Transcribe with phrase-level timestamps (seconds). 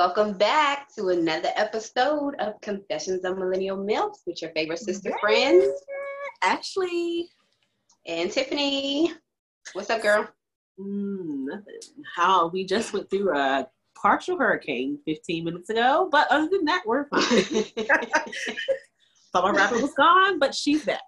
[0.00, 5.66] Welcome back to another episode of Confessions of Millennial MILFs with your favorite sister friends,
[6.40, 7.28] Ashley
[8.06, 9.12] and Tiffany.
[9.74, 10.26] What's up, girl?
[10.80, 11.80] Mm, nothing.
[12.16, 16.82] How we just went through a partial hurricane 15 minutes ago, but other than that,
[16.86, 17.20] we're fine.
[19.34, 21.02] Thought my rapper was gone, but she's back.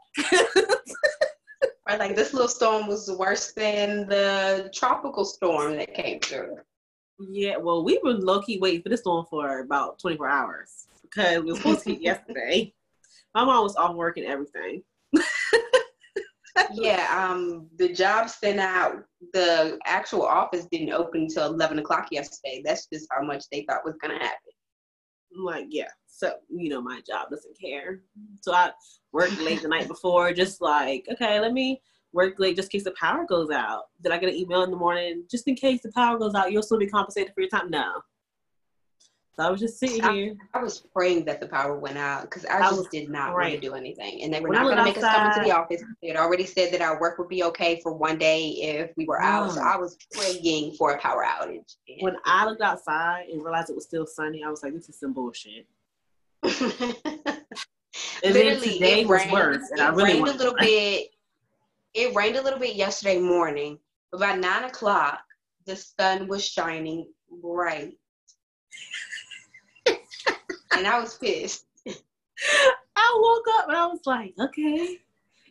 [1.89, 6.59] right, like this little storm was worse than the tropical storm that came through.
[7.19, 11.37] Yeah, well, we were low key waiting for this one for about 24 hours because
[11.37, 12.75] it was supposed to yesterday.
[13.35, 14.83] My mom was off work and everything.
[16.73, 22.63] yeah, um, the job sent out the actual office didn't open until 11 o'clock yesterday.
[22.65, 24.53] That's just how much they thought was gonna happen.
[25.37, 25.89] I'm like, yeah.
[26.07, 28.03] So you know, my job doesn't care.
[28.43, 28.73] So I
[29.13, 31.81] worked late the night before, just like, okay, let me
[32.13, 33.85] work late just in case the power goes out.
[34.03, 36.53] Did I get an email in the morning just in case the power goes out?
[36.53, 37.71] You'll still be compensated for your time.
[37.71, 38.03] No.
[39.37, 40.35] So I was just sitting I, here.
[40.53, 43.51] I was praying that the power went out because I, I, just did not want
[43.51, 45.49] to do anything, and they were when not going to make outside, us come into
[45.49, 45.83] the office.
[46.03, 49.07] They had already said that our work would be okay for one day if we
[49.07, 49.53] were out.
[49.53, 51.77] So I was praying for a power outage.
[52.01, 55.01] When I looked outside and realized it was still sunny, I was like, "This is
[55.01, 55.67] some bullshit."
[56.43, 61.09] and then today was rained, worse, and I really rained a little bit.
[61.95, 63.79] It rained a little bit yesterday morning.
[64.11, 65.21] but by nine o'clock,
[65.67, 67.07] the sun was shining
[67.43, 67.95] bright
[69.87, 71.67] and I was pissed.
[72.97, 74.99] I woke up and I was like, okay.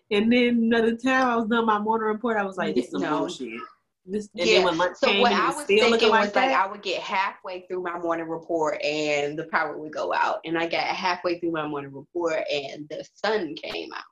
[0.10, 2.92] And then another time I was done my morning report, I was like, this is
[2.92, 3.20] some no.
[3.20, 3.60] bullshit.
[4.04, 4.64] This, yeah.
[4.96, 8.28] so what I was thinking was like, like I would get halfway through my morning
[8.28, 12.44] report and the power would go out, and I got halfway through my morning report
[12.52, 14.04] and the sun came out.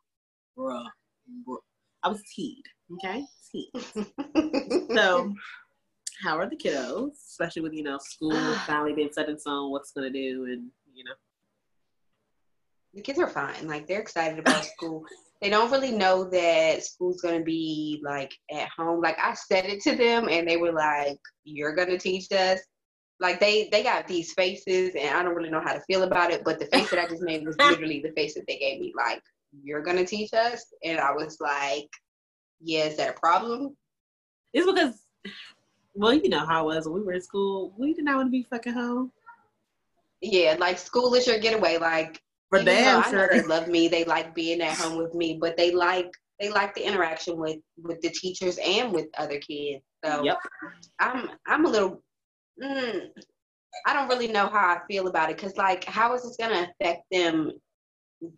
[0.55, 0.85] Bruh,
[1.47, 1.57] bruh.
[2.03, 2.63] I was teed.
[2.93, 3.69] Okay, teed.
[4.95, 5.33] so,
[6.23, 7.11] how are the kiddos?
[7.29, 8.63] Especially with you know school ah.
[8.67, 11.13] finally being set in stone, what's gonna do, and you know?
[12.93, 13.67] The kids are fine.
[13.67, 15.05] Like they're excited about school.
[15.41, 19.01] They don't really know that school's gonna be like at home.
[19.01, 22.59] Like I said it to them and they were like, You're gonna teach us.
[23.19, 26.31] Like they they got these faces and I don't really know how to feel about
[26.31, 28.79] it, but the face that I just made was literally the face that they gave
[28.79, 29.21] me, like,
[29.63, 30.65] You're gonna teach us.
[30.83, 31.89] And I was like,
[32.61, 33.75] Yeah, is that a problem?
[34.53, 35.05] It's because
[35.95, 37.73] well, you know how it was when we were in school.
[37.77, 39.11] We did not want to be fucking home.
[40.21, 41.77] Yeah, like school is your getaway.
[41.77, 43.29] Like for them, sure.
[43.31, 43.87] they love me.
[43.87, 47.57] They like being at home with me, but they like they like the interaction with
[47.77, 49.83] with the teachers and with other kids.
[50.05, 50.37] So yep.
[50.99, 52.01] I'm I'm a little.
[52.61, 53.07] Mm,
[53.85, 56.69] I don't really know how I feel about it because like how is this gonna
[56.81, 57.51] affect them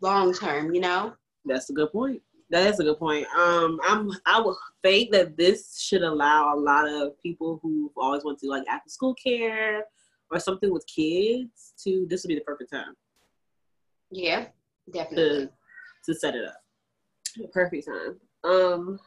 [0.01, 0.73] long term?
[0.73, 1.13] You know.
[1.45, 2.21] That's a good point.
[2.49, 3.25] That is a good point.
[3.35, 8.23] Um, I'm I would think that this should allow a lot of people who've always
[8.23, 9.85] wanted to like after school care
[10.29, 12.93] or something with kids to this would be the perfect time.
[14.11, 14.47] Yeah,
[14.93, 15.47] definitely.
[15.47, 15.49] To,
[16.05, 16.61] to set it up.
[17.37, 18.19] The perfect time.
[18.43, 18.99] Um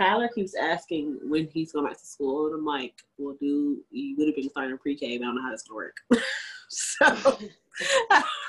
[0.00, 4.16] Kyler keeps asking when he's going back to school, and I'm like, well, dude, you
[4.16, 5.96] would have been starting pre-K, but I don't know how this gonna work.
[6.70, 7.38] so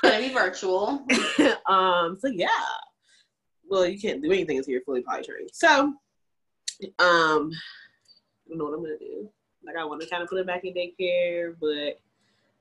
[0.02, 1.04] gonna be virtual.
[1.66, 2.48] um, so yeah.
[3.68, 5.50] Well, you can't do anything until you're fully potty trained.
[5.52, 5.94] So,
[6.98, 9.28] um, I don't know what I'm gonna do.
[9.64, 12.00] Like I want to kind of put it back in daycare, but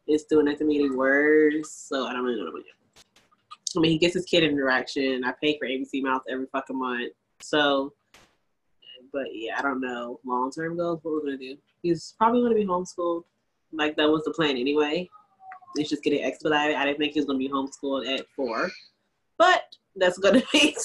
[0.07, 1.71] it's doing it to me worse.
[1.71, 3.77] So I don't really know what I'm gonna do.
[3.77, 5.23] I mean, he gets his kid interaction.
[5.23, 7.13] I pay for ABCmouse every fucking month.
[7.41, 7.93] So,
[9.13, 10.19] but yeah, I don't know.
[10.25, 11.55] Long term goals, what we're gonna do?
[11.83, 13.23] He's probably gonna be homeschooled.
[13.71, 15.09] Like that was the plan anyway.
[15.75, 16.75] It's just getting expedited.
[16.75, 18.69] I didn't think he was gonna be homeschooled at four,
[19.37, 19.63] but
[19.95, 20.75] that's gonna be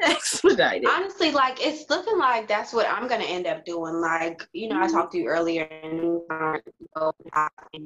[0.00, 0.88] expedited.
[0.88, 3.94] Honestly, like it's looking like that's what I'm gonna end up doing.
[3.94, 4.96] Like, you know, I mm-hmm.
[4.96, 6.20] talked to you earlier and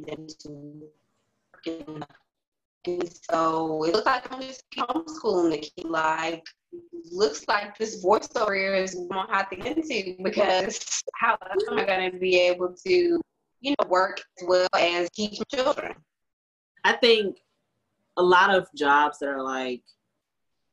[0.06, 0.34] and
[3.30, 5.84] so it looks like I'm just homeschooling the kid.
[5.84, 6.46] Like,
[7.10, 12.12] looks like this voiceover is gonna have to get into because how am I gonna
[12.12, 13.20] be able to,
[13.60, 15.94] you know, work as well as teach children?
[16.84, 17.38] I think
[18.16, 19.82] a lot of jobs that are like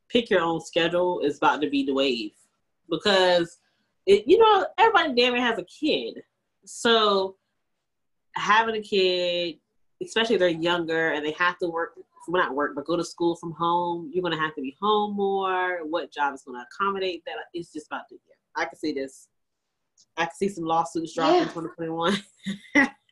[0.10, 2.32] pick your own schedule is about to be the wave.
[2.90, 3.60] Because
[4.06, 6.22] it, you know everybody damn it has a kid.
[6.66, 7.36] So
[8.36, 9.58] having a kid
[10.04, 11.94] especially if they're younger and they have to work
[12.28, 14.78] well, not work but go to school from home you're going to have to be
[14.82, 15.80] home more.
[15.84, 17.36] What job is going to accommodate that?
[17.54, 19.28] It's just about to yeah i can see this.
[20.18, 21.42] I can see some lawsuits dropping yeah.
[21.44, 22.18] in 2021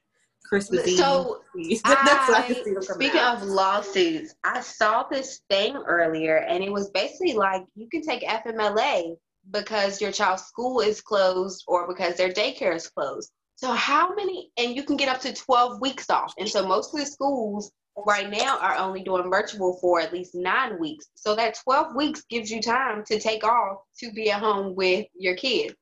[0.47, 1.81] Christmas so Eve.
[1.85, 3.37] I, speaking out.
[3.37, 8.23] of lawsuits, I saw this thing earlier, and it was basically like you can take
[8.23, 9.15] FMLA
[9.51, 13.31] because your child's school is closed or because their daycare is closed.
[13.55, 14.51] So how many?
[14.57, 16.33] And you can get up to twelve weeks off.
[16.37, 17.71] And so most of the schools
[18.05, 21.07] right now are only doing virtual for at least nine weeks.
[21.15, 25.05] So that twelve weeks gives you time to take off to be at home with
[25.17, 25.75] your kids.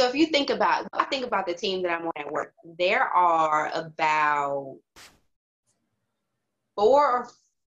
[0.00, 2.54] So if you think about, I think about the team that I'm on at work.
[2.78, 4.78] There are about
[6.74, 7.28] four or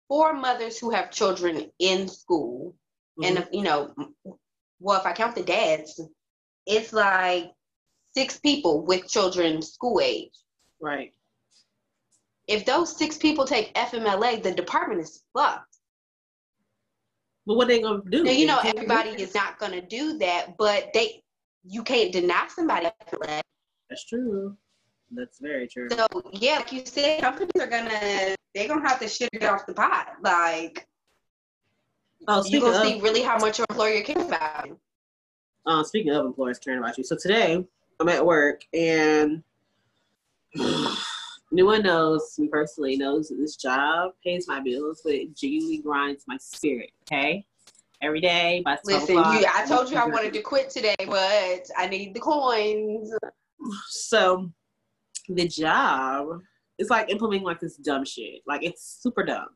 [0.08, 2.74] four mothers who have children in school,
[3.20, 3.36] mm-hmm.
[3.36, 3.94] and you know,
[4.80, 6.00] well, if I count the dads,
[6.64, 7.52] it's like
[8.14, 10.32] six people with children school age.
[10.80, 11.12] Right.
[12.48, 15.76] If those six people take FMLA, the department is fucked.
[17.44, 18.24] But what are they gonna do?
[18.24, 21.20] Now, you know, everybody is not gonna do that, but they,
[21.64, 22.90] you can't deny somebody
[23.88, 24.56] That's true.
[25.10, 25.88] That's very true.
[25.90, 29.66] So yeah, like you said, companies are gonna they're gonna have to shit it off
[29.66, 30.14] the pot.
[30.22, 30.86] Like,
[32.28, 34.78] oh, you gonna of, see really how much your employer cares about you.
[35.66, 37.64] Uh, speaking of employers caring about you, so today
[38.00, 39.42] I'm at work and
[40.56, 45.78] no one knows me personally knows that this job pays my bills, but it genuinely
[45.78, 46.90] grinds my spirit.
[47.02, 47.46] Okay,
[48.04, 49.16] every day by listen.
[49.16, 53.12] You, I told you I wanted to quit today, but I need the coins.
[53.88, 54.50] So
[55.28, 56.40] the job
[56.78, 58.42] is like implementing like this dumb shit.
[58.46, 59.48] Like it's super dumb.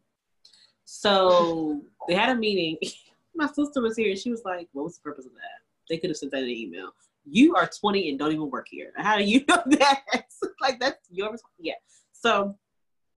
[0.84, 2.78] So they had a meeting.
[3.34, 4.16] My sister was here.
[4.16, 6.44] She was like, "What was the purpose of that?" They could have sent that in
[6.44, 6.90] an email.
[7.30, 8.92] You are 20 and don't even work here.
[8.96, 10.02] How do you know that?
[10.60, 11.74] like that's your yeah.
[12.12, 12.56] So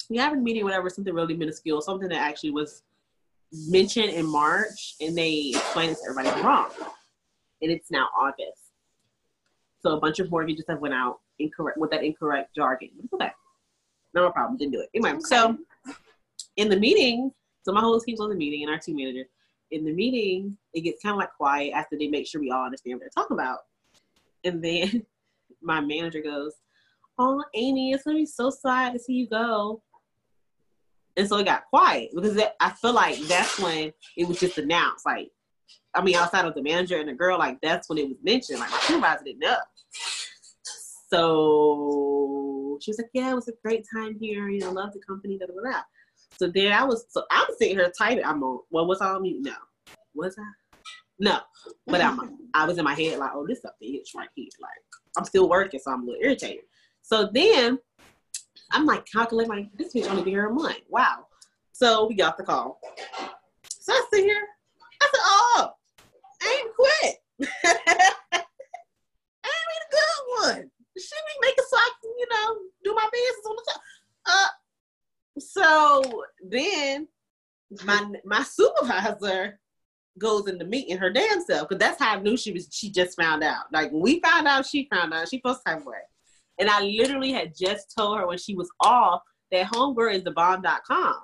[0.10, 2.84] we have a meeting, whatever, something really minuscule, something that actually was
[3.52, 6.70] mentioned in March, and they explained it to everybody wrong.
[7.62, 8.72] And it's now August.
[9.82, 12.90] So a bunch of mortgages have went out incorrect with that incorrect jargon.
[13.14, 13.32] okay.
[14.14, 14.58] No problem.
[14.58, 14.90] Didn't do it.
[14.94, 15.58] Anyway, so
[16.58, 17.32] in the meeting,
[17.64, 19.26] so my whole team's on the meeting and our team manager.
[19.72, 22.66] In the meeting, it gets kind of like quiet after they make sure we all
[22.66, 23.60] understand what they're talking about.
[24.44, 25.06] And then
[25.62, 26.54] my manager goes,
[27.18, 29.82] Oh, Amy, it's gonna be so sad to see you go.
[31.18, 34.58] And so it got quiet because it, I feel like that's when it was just
[34.58, 35.06] announced.
[35.06, 35.30] Like,
[35.94, 38.60] I mean, outside of the manager and the girl, like that's when it was mentioned.
[38.60, 39.58] Like my supervisor didn't know.
[41.10, 44.48] So she was like, "Yeah, it was a great time here.
[44.48, 45.82] You know, love the company." Da, da, da.
[46.38, 48.24] So then I was, so I'm sitting here typing.
[48.24, 48.62] I'm on.
[48.70, 49.42] What was I on mute?
[49.42, 49.54] No,
[50.16, 50.44] was I?
[51.20, 51.40] No,
[51.86, 52.38] but I'm.
[52.54, 54.72] I was in my head like, "Oh, this up the itch right here." Like
[55.18, 56.64] I'm still working, so I'm a little irritated.
[57.02, 57.78] So then
[58.72, 60.80] I'm like calculating, like this bitch only be here a month.
[60.90, 61.28] Wow.
[61.72, 62.80] So we got the call.
[63.68, 64.48] So I sit here.
[65.02, 65.70] I said, "Oh,
[66.42, 67.16] I ain't quit.
[68.34, 68.40] I
[69.46, 70.72] ain't a good one."
[71.02, 73.82] she be making so I can, you know, do my business on the top.
[74.26, 77.08] Uh, so then
[77.86, 79.60] my my supervisor
[80.20, 82.68] goes in the meeting her damn self because that's how I knew she was.
[82.72, 83.66] She just found out.
[83.72, 85.30] Like when we found out, she found out.
[85.30, 85.98] She first time way.
[86.62, 89.22] And I literally had just told her when she was off
[89.52, 91.16] that homegirl is the bomb.com.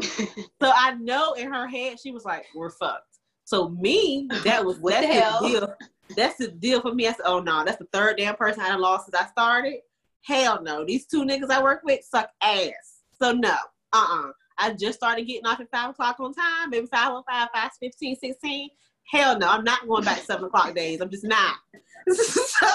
[0.02, 0.22] so
[0.62, 3.02] I know in her head she was like, "We're fucked."
[3.44, 5.40] So me, that was what the hell?
[5.40, 5.74] deal
[6.16, 7.06] that's the deal for me.
[7.06, 9.80] I said, oh no, that's the third damn person I lost since I started.
[10.22, 10.84] Hell no.
[10.84, 13.02] These two niggas I work with suck ass.
[13.20, 13.56] So no.
[13.92, 14.32] Uh-uh.
[14.58, 18.70] I just started getting off at five o'clock on time, maybe 505, 515, 16.
[19.10, 21.00] Hell no, I'm not going back seven o'clock days.
[21.00, 21.56] I'm just not.
[22.08, 22.66] so,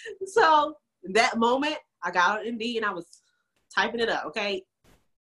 [0.26, 0.74] so
[1.12, 3.06] that moment, I got on Indeed and I was
[3.74, 4.62] typing it up, okay?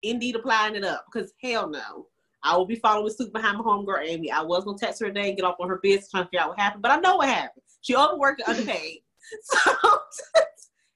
[0.03, 2.07] Indeed applying it up because hell no.
[2.43, 4.31] I will be following suit behind my homegirl Amy.
[4.31, 6.41] I was gonna text her today and get off on her business trying to figure
[6.41, 7.63] out what happened, but I know what happened.
[7.81, 8.99] She overworked and underpaid.
[9.41, 9.73] so,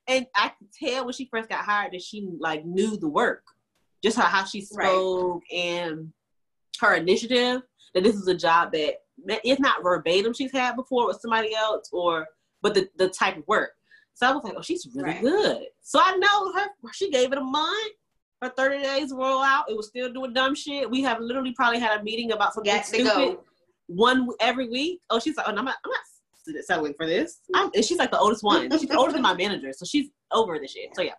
[0.08, 3.44] and I could tell when she first got hired that she like knew the work,
[4.04, 5.60] just how, how she spoke right.
[5.60, 6.14] and
[6.80, 7.62] her initiative.
[7.94, 8.96] That this is a job that
[9.28, 12.26] it's not verbatim she's had before with somebody else, or
[12.62, 13.72] but the the type of work.
[14.14, 15.22] So I was like, oh, she's really right.
[15.22, 15.64] good.
[15.82, 16.68] So I know her.
[16.94, 17.94] She gave it a month
[18.42, 19.70] Her 30 days roll out.
[19.70, 20.90] It was still doing dumb shit.
[20.90, 23.38] We have literally probably had a meeting about something Got stupid
[23.88, 25.02] one every week.
[25.10, 27.40] Oh, she's like, oh, no, I'm not, I'm not settling for this.
[27.54, 28.70] I'm, and she's like the oldest one.
[28.80, 30.96] She's older than my manager, so she's over this shit.
[30.96, 31.14] So yeah,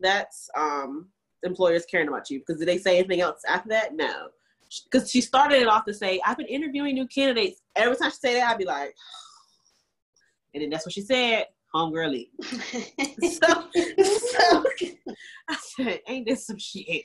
[0.00, 1.08] that's um
[1.42, 2.40] employers caring about you.
[2.40, 3.94] Because did they say anything else after that?
[3.94, 4.28] No.
[4.90, 7.60] Because she started it off to say, I've been interviewing new candidates.
[7.76, 8.94] Every time she say that, I'd be like,
[10.54, 12.28] and then that's what she said homegirl leave.
[12.42, 14.64] so, so
[15.48, 17.04] I said, ain't this some shit?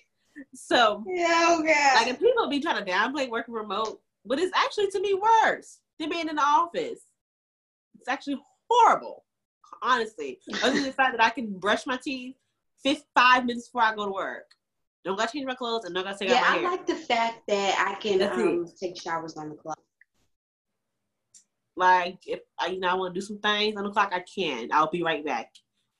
[0.53, 1.91] So yeah, okay.
[1.95, 5.79] like if people be trying to downplay working remote, but it's actually to me worse
[5.99, 7.01] than being in the office.
[7.99, 8.39] It's actually
[8.69, 9.25] horrible,
[9.81, 10.39] honestly.
[10.63, 12.35] Other than the fact that I can brush my teeth
[13.13, 14.45] five minutes before I go to work.
[15.03, 16.61] Don't gotta change my clothes and don't gotta take yeah, out my I hair.
[16.61, 19.79] Yeah, I like the fact that I can um, take showers on the clock.
[21.79, 24.19] Like if I, you know, I want to do some things on the clock, I
[24.19, 24.69] can.
[24.73, 25.49] I'll be right back.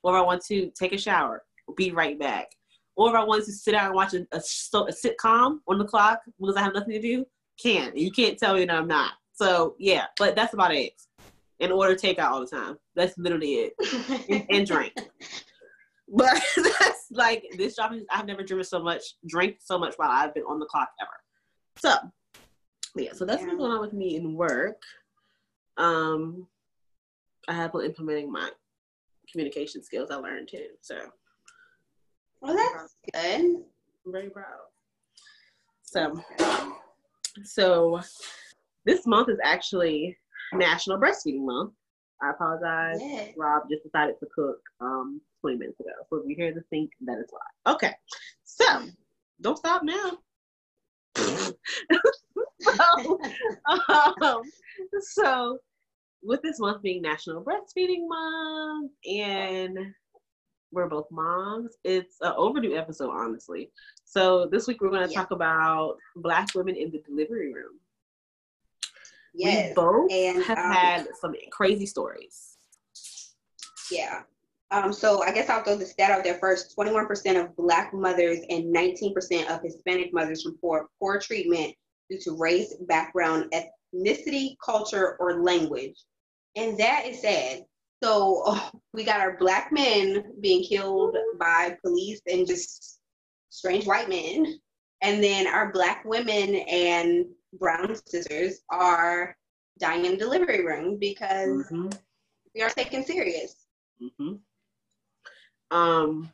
[0.02, 2.48] Or if I want to take a shower, I'll be right back.
[2.96, 5.86] Or if I want to sit down and watch a, a, a sitcom on the
[5.86, 7.24] clock because I have nothing to do,
[7.60, 7.96] can.
[7.96, 9.12] You can't tell me that I'm not.
[9.32, 10.92] So yeah, but that's about it.
[11.60, 12.76] In order to take out all the time.
[12.94, 14.26] That's literally it.
[14.28, 14.92] and, and drink.
[16.12, 17.92] But that's like this job.
[17.92, 20.88] Is, I've never driven so much, drank so much while I've been on the clock
[21.00, 21.10] ever.
[21.76, 21.94] So
[22.96, 23.48] yeah, so that's yeah.
[23.48, 24.82] what's going on with me in work.
[25.80, 26.46] Um,
[27.48, 28.50] I have been implementing my
[29.32, 30.66] communication skills I learned too.
[30.82, 30.98] So,
[32.42, 33.40] well, that's good.
[33.40, 33.64] I'm
[34.06, 34.44] very proud.
[35.82, 36.22] So,
[37.42, 38.00] so
[38.84, 40.16] this month is actually
[40.52, 41.72] National Breastfeeding Month.
[42.22, 42.98] I apologize.
[43.00, 43.28] Yeah.
[43.38, 45.88] Rob just decided to cook um 20 minutes ago.
[46.10, 47.72] So if you hear the sink, that is why.
[47.72, 47.94] Okay.
[48.44, 48.82] So
[49.40, 50.18] don't stop now.
[52.60, 53.18] so,
[54.22, 54.42] um,
[55.00, 55.58] so
[56.22, 59.78] with this month being National Breastfeeding Month and
[60.72, 63.70] we're both moms, it's an overdue episode, honestly.
[64.04, 65.18] So this week we're going to yeah.
[65.18, 67.80] talk about Black women in the delivery room.
[69.34, 69.68] Yes.
[69.70, 72.56] We both and, have um, had some crazy stories.
[73.90, 74.22] Yeah.
[74.72, 76.76] Um, so I guess I'll throw the stat out there first.
[76.76, 81.74] 21% of Black mothers and 19% of Hispanic mothers report poor treatment
[82.08, 83.52] due to race, background,
[83.94, 85.96] ethnicity, culture, or language.
[86.56, 87.64] And that is sad.
[88.02, 93.00] So oh, we got our Black men being killed by police and just
[93.50, 94.58] strange white men.
[95.02, 97.26] And then our Black women and
[97.58, 99.36] brown sisters are
[99.78, 101.88] dying in the delivery room because mm-hmm.
[102.54, 103.66] we are taken serious.
[104.02, 104.34] Mm-hmm.
[105.76, 106.30] Um,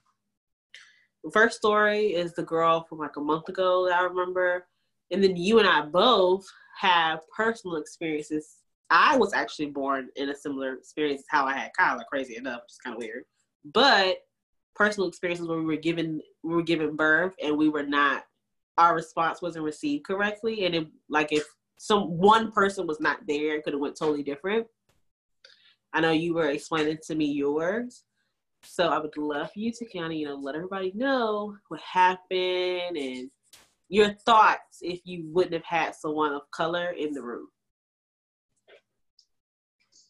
[1.33, 4.67] first story is the girl from like a month ago that I remember,
[5.11, 8.57] and then you and I both have personal experiences.
[8.91, 12.73] I was actually born in a similar experience how I had Kyler, crazy enough, which
[12.73, 13.25] is kind of weird.
[13.65, 14.19] But
[14.75, 18.25] personal experiences where we were given we were given birth and we were not
[18.77, 21.45] our response wasn't received correctly and it like if
[21.79, 24.67] some one person was not there it could have went totally different
[25.95, 28.05] i know you were explaining to me yours
[28.69, 31.81] so I would love for you to kind of, you know, let everybody know what
[31.81, 33.31] happened and
[33.89, 37.49] your thoughts if you wouldn't have had someone of color in the room.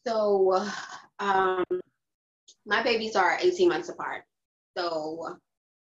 [0.06, 0.64] So,
[1.18, 1.64] um,
[2.64, 4.24] my babies are 18 months apart.
[4.76, 5.38] So,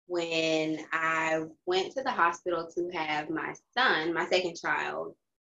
[0.07, 5.15] when I went to the hospital to have my son, my second child,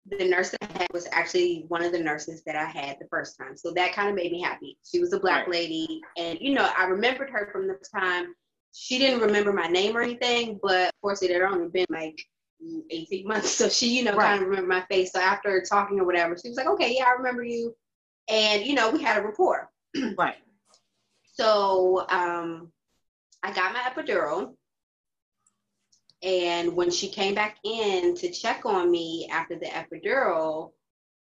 [0.07, 3.37] the nurse I had was actually one of the nurses that I had the first
[3.37, 3.57] time.
[3.57, 4.77] So that kind of made me happy.
[4.89, 5.55] She was a black right.
[5.55, 6.01] lady.
[6.15, 8.35] And, you know, I remembered her from the time.
[8.77, 12.19] She didn't remember my name or anything, but of course it had only been like
[12.91, 13.51] 18 months.
[13.51, 14.27] So she, you know, right.
[14.27, 15.13] kind of remembered my face.
[15.13, 17.73] So after talking or whatever, she was like, okay, yeah, I remember you.
[18.27, 19.69] And, you know, we had a rapport.
[20.17, 20.35] right.
[21.35, 22.71] So um,
[23.43, 24.55] I got my epidural
[26.25, 30.71] and when she came back in to check on me after the epidural,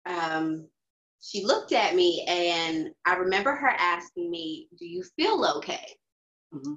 [0.05, 0.67] um,
[1.21, 5.85] she looked at me and I remember her asking me, Do you feel okay?
[6.53, 6.75] Mm-hmm.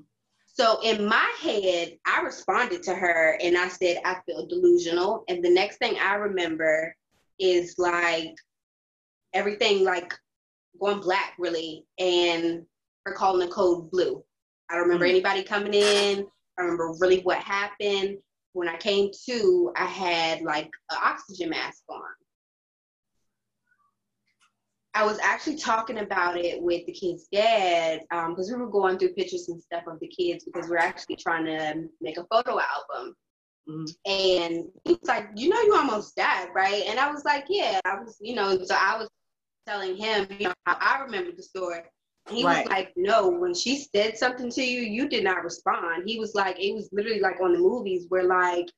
[0.59, 5.23] So in my head, I responded to her and I said, I feel delusional.
[5.29, 6.97] And the next thing I remember
[7.39, 8.35] is like
[9.35, 10.13] everything like
[10.81, 12.65] going black really and
[13.07, 14.25] her calling the code blue.
[14.69, 15.15] I don't remember mm-hmm.
[15.15, 16.27] anybody coming in.
[16.59, 18.19] I remember really what happened.
[18.53, 22.03] When I came to, I had like an oxygen mask on.
[24.95, 28.99] I was actually talking about it with the kid's dad because um, we were going
[28.99, 32.59] through pictures and stuff of the kids because we're actually trying to make a photo
[32.59, 33.15] album.
[33.69, 34.11] Mm-hmm.
[34.11, 36.85] And he's like, You know, you almost died, right?
[36.87, 39.09] And I was like, Yeah, I was, you know, so I was
[39.67, 41.83] telling him, you know, how I remember the story.
[42.31, 42.65] He right.
[42.65, 46.05] was like, no, when she said something to you, you did not respond.
[46.07, 48.69] He was like, it was literally like on the movies where like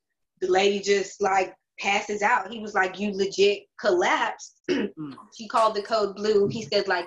[0.41, 2.53] the lady just like passes out.
[2.53, 4.61] He was like, you legit collapsed.
[4.71, 5.17] Mm.
[5.37, 6.47] she called the code blue.
[6.47, 7.07] He said like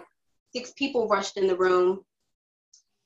[0.54, 2.02] six people rushed in the room.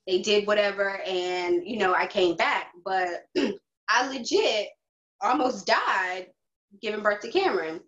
[0.08, 3.26] They did whatever, and you know, I came back, but
[3.90, 4.70] I legit
[5.22, 6.28] almost died
[6.82, 7.82] giving birth to Cameron.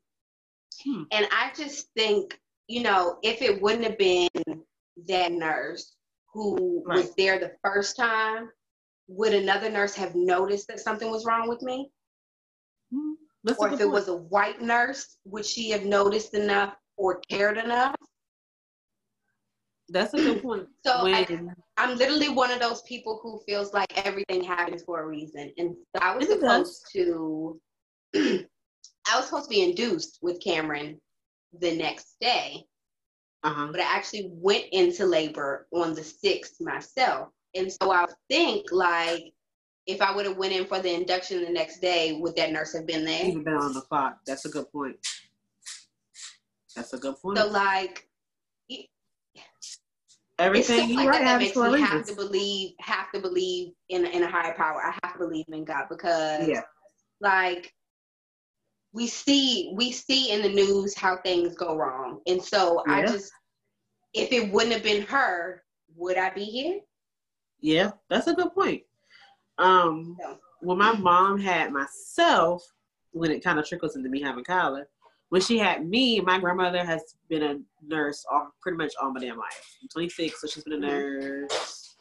[0.83, 1.03] Hmm.
[1.12, 4.29] And I just think, you know, if it wouldn't have been
[5.07, 5.95] that nurse
[6.33, 6.98] who right.
[6.98, 8.50] was there the first time,
[9.07, 11.91] would another nurse have noticed that something was wrong with me?
[13.48, 13.55] Mm-hmm.
[13.58, 13.91] or if it point.
[13.91, 17.96] was a white nurse, would she have noticed enough or cared enough?
[19.88, 20.67] That's a good point.
[20.86, 21.55] so when...
[21.77, 25.51] I, am literally one of those people who feels like everything happens for a reason.
[25.58, 26.91] And so I was it supposed does.
[26.93, 27.62] to
[28.15, 31.00] I was supposed to be induced with Cameron
[31.60, 32.65] the next day.
[33.41, 33.69] Uh-huh.
[33.72, 37.29] but I actually went into labor on the sixth myself.
[37.55, 39.31] And so I think like
[39.89, 42.74] if I would have went in for the induction the next day, would that nurse
[42.74, 43.25] have been there?
[43.25, 44.19] Even been on the clock.
[44.25, 44.98] That's a good point.
[46.75, 47.38] That's a good point.
[47.38, 48.05] So like
[50.38, 54.05] Everything you like right that, that makes me have to believe have to believe in
[54.05, 54.81] in a higher power.
[54.81, 56.62] I have to believe in God because Yeah.
[57.19, 57.74] like
[58.93, 62.22] we see we see in the news how things go wrong.
[62.25, 63.34] And so I just
[64.13, 65.63] if it wouldn't have been her,
[65.96, 66.79] would I be here?
[67.60, 68.84] Yeah, that's a good point.
[69.60, 70.18] Um,
[70.62, 72.63] when my mom had myself,
[73.12, 74.86] when it kind of trickles into me having Kyler,
[75.30, 79.20] when she had me, my grandmother has been a nurse all pretty much all my
[79.20, 79.78] damn life.
[79.82, 81.96] I'm 26, so she's been a nurse.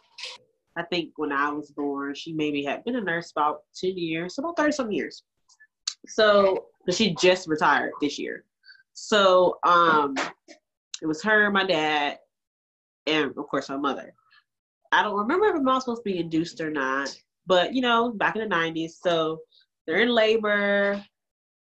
[0.77, 4.39] I think when I was born, she maybe had been a nurse about 10 years,
[4.39, 5.25] about 30 some years.
[6.07, 8.45] So, but she just retired this year.
[8.95, 10.15] So, um,
[11.03, 12.19] it was her, my dad,
[13.07, 14.15] and of course my mother.
[14.91, 17.15] I don't remember if my mom's supposed to be induced or not,
[17.49, 18.93] but you know, back in the 90s.
[19.03, 19.41] So
[19.87, 21.03] they're in labor.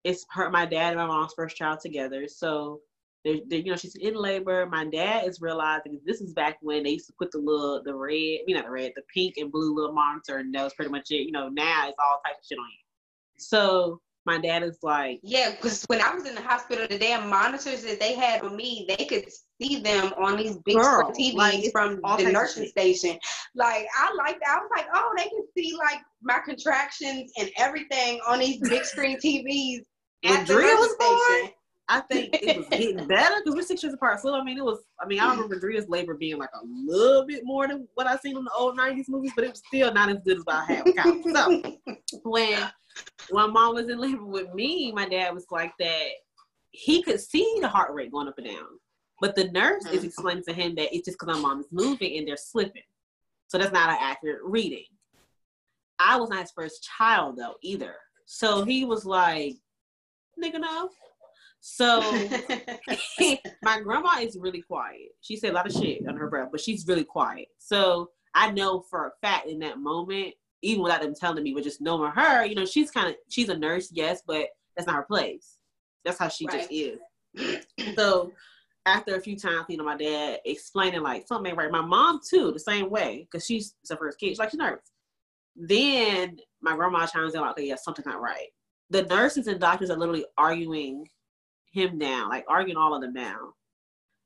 [0.03, 2.27] It's her, my dad, and my mom's first child together.
[2.27, 2.81] So
[3.25, 4.67] they're, they're, you know, she's in labor.
[4.67, 7.95] My dad is realizing this is back when they used to put the little, the
[7.95, 10.75] red, I mean, not the red, the pink and blue little monitor, and that was
[10.75, 11.27] pretty much it.
[11.27, 12.85] You know, now it's all types of shit on you.
[13.39, 17.29] So my dad is like, Yeah, because when I was in the hospital, the damn
[17.29, 19.27] monitors that they had on me, they could
[19.61, 23.19] see them on these big Girl, TVs like, from the nursing station.
[23.55, 24.49] Like I like that.
[24.49, 28.85] I was like, oh, they can see like my contractions and everything on these big
[28.85, 29.81] screen TVs
[30.25, 31.55] at the nursing station.
[31.89, 34.21] I think it was getting better because we're six years apart.
[34.21, 34.81] So I mean, it was.
[35.01, 38.17] I mean, I remember Drea's labor being like a little bit more than what I
[38.17, 40.57] seen in the old '90s movies, but it was still not as good as what
[40.57, 41.23] I had with Kyle.
[41.33, 41.73] So
[42.25, 42.71] when
[43.31, 46.07] when mom was in labor with me, my dad was like that.
[46.71, 48.67] He could see the heart rate going up and down,
[49.21, 50.07] but the nurse is Mhm.
[50.07, 52.83] explaining to him that it's just because my mom is moving and they're slipping,
[53.49, 54.87] so that's not an accurate reading.
[56.01, 57.95] I was not his first child though either,
[58.27, 59.55] so he was like,
[60.43, 60.91] "Nigga, no."
[61.67, 61.99] So
[63.63, 65.13] my grandma is really quiet.
[65.23, 67.49] She said a lot of shit under her breath, but she's really quiet.
[67.59, 71.65] So I know for a fact in that moment, even without them telling me, but
[71.65, 74.97] just knowing her, you know, she's kind of she's a nurse, yes, but that's not
[74.97, 75.57] her place.
[76.05, 76.99] That's how she just is.
[77.97, 78.33] So
[78.85, 81.71] after a few times, you know, my dad explaining like something ain't right.
[81.71, 84.29] My mom too, the same way, because she's the first kid.
[84.29, 84.93] She's like she's nervous.
[85.57, 88.49] Then my grandma chimes in like, okay, yeah, something's not right.
[88.91, 91.07] The nurses and doctors are literally arguing
[91.75, 93.53] him down, like arguing all of them down.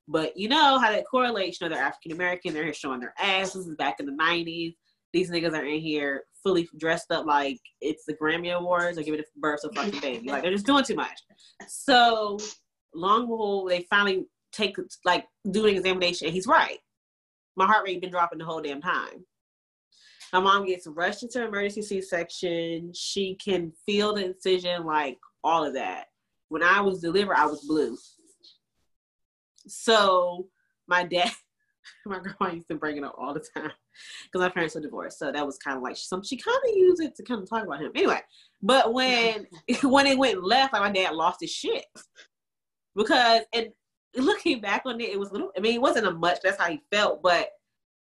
[0.07, 1.61] But you know how that correlates.
[1.61, 2.55] You know, they're African American.
[2.55, 3.65] They're showing their asses.
[3.65, 4.75] This is back in the '90s.
[5.13, 9.23] These niggas are in here fully dressed up like it's the Grammy Awards or giving
[9.37, 10.29] birth to a fucking baby.
[10.29, 11.19] Like they're just doing too much.
[11.67, 12.39] So
[12.95, 16.79] long behold, they finally take like do an examination, and he's right.
[17.57, 19.25] My heart rate been dropping the whole damn time.
[20.33, 22.93] My mom gets rushed into emergency C-section.
[22.95, 26.05] She can feel the incision, like all of that.
[26.49, 27.97] When I was delivered, I was blue.
[29.67, 30.49] So
[30.87, 31.31] my dad,
[32.07, 33.73] my grandma used to bring it up all the time
[34.25, 35.19] because my parents were divorced.
[35.19, 36.23] So that was kind of like some.
[36.23, 37.93] She kind of used it to kind of talk about him.
[37.95, 38.21] Anyway,
[38.63, 39.47] but when
[39.83, 41.85] when it went left, like my dad lost his shit
[42.97, 43.69] because and
[44.17, 45.51] looking back on it, it was little.
[45.57, 46.39] I mean, it wasn't a much.
[46.43, 47.49] That's how he felt, but.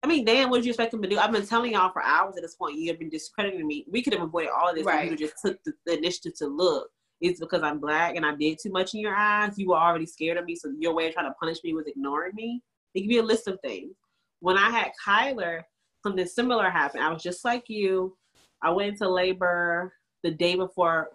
[0.03, 1.19] I mean, damn, what did you expect him to do?
[1.19, 2.79] I've been telling y'all for hours at this point.
[2.79, 3.85] You have been discrediting me.
[3.87, 5.05] We could have avoided all of this Right.
[5.05, 6.89] if you just took the, the initiative to look.
[7.21, 9.59] It's because I'm black and I did too much in your eyes.
[9.59, 11.87] You were already scared of me, so your way of trying to punish me was
[11.87, 12.63] ignoring me.
[12.95, 13.95] It could be a list of things.
[14.41, 15.63] When I had Kyler,
[16.03, 17.05] something similar happened.
[17.05, 18.17] I was just like you.
[18.63, 21.09] I went into labor the day before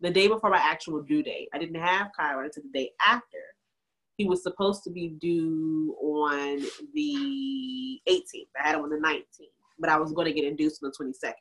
[0.00, 1.48] the day before my actual due date.
[1.52, 3.38] I didn't have Kyler until the day after.
[4.16, 6.60] He was supposed to be due on
[6.94, 8.48] the 18th.
[8.60, 11.04] I had him on the 19th, but I was going to get induced on the
[11.04, 11.32] 22nd.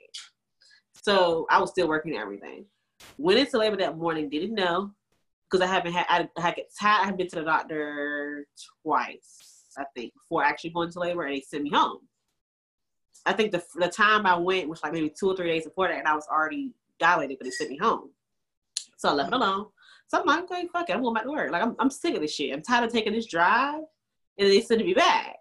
[1.04, 2.66] So I was still working everything.
[3.18, 4.92] Went into labor that morning, didn't know
[5.50, 8.46] because I haven't had I, I had I had been to the doctor
[8.84, 12.00] twice, I think, before actually going to labor, and they sent me home.
[13.26, 15.88] I think the the time I went was like maybe two or three days before
[15.88, 18.10] that, and I was already dilated, but they sent me home.
[18.98, 19.68] So I left alone.
[20.08, 21.52] So I'm like, okay, fuck it, I'm going back to work.
[21.52, 22.54] Like I'm, I'm sick of this shit.
[22.54, 23.82] I'm tired of taking this drive,
[24.38, 25.36] and they sent me back.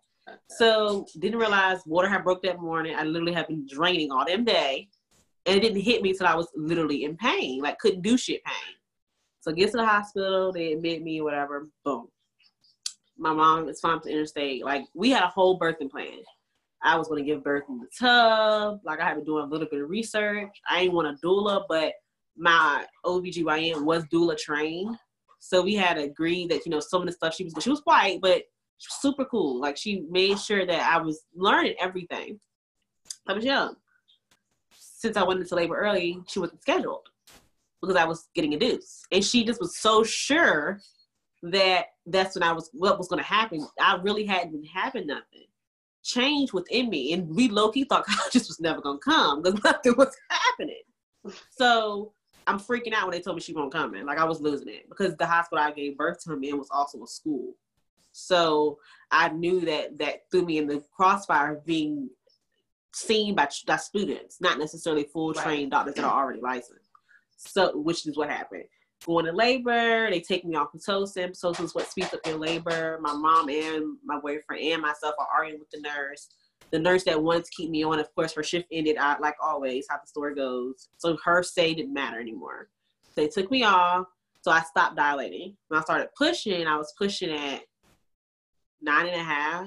[0.50, 2.96] So didn't realize water had broke that morning.
[2.96, 4.88] I literally had been draining all damn day,
[5.46, 8.44] and it didn't hit me until I was literally in pain, like couldn't do shit
[8.44, 8.74] pain.
[9.40, 11.68] So get to the hospital, they admit me, whatever.
[11.84, 12.08] Boom.
[13.16, 14.64] My mom is fine to interstate.
[14.64, 16.18] Like we had a whole birthing plan.
[16.82, 18.80] I was to give birth in the tub.
[18.84, 20.50] Like I had been doing a little bit of research.
[20.68, 21.94] I didn't want a doula, but
[22.36, 24.96] my OBGYN was doula trained.
[25.38, 27.82] So we had agreed that, you know, some of the stuff she was, she was
[27.84, 28.42] white, but
[28.78, 29.60] super cool.
[29.60, 32.40] Like she made sure that I was learning everything.
[33.28, 33.76] I was young.
[34.98, 37.06] Since I went into labor early, she wasn't scheduled
[37.82, 40.80] because I was getting induced, and she just was so sure
[41.42, 43.66] that that's when I was what was going to happen.
[43.78, 45.44] I really hadn't been having nothing
[46.02, 49.62] change within me, and we low key thought just was never going to come because
[49.62, 50.82] nothing was happening.
[51.50, 52.14] So
[52.46, 54.06] I'm freaking out when they told me she won't come in.
[54.06, 56.68] Like I was losing it because the hospital I gave birth to him in was
[56.70, 57.54] also a school.
[58.12, 58.78] So
[59.10, 62.08] I knew that that threw me in the crossfire of being
[62.94, 65.70] seen by, by students, not necessarily full trained right.
[65.70, 66.88] doctors that are already licensed.
[67.36, 68.64] So, which is what happened.
[69.04, 71.30] Going to labor, they take me off Pitocin.
[71.30, 72.98] Pitocin is what speeds up your labor.
[73.02, 76.28] My mom and my boyfriend and myself are arguing with the nurse.
[76.70, 78.96] The nurse that wanted to keep me on, of course, her shift ended.
[78.96, 80.88] I, like always, how the story goes.
[80.96, 82.68] So her say didn't matter anymore.
[83.04, 84.06] So they took me off.
[84.40, 85.56] So I stopped dilating.
[85.68, 87.62] When I started pushing, I was pushing at
[88.80, 89.66] nine and a half.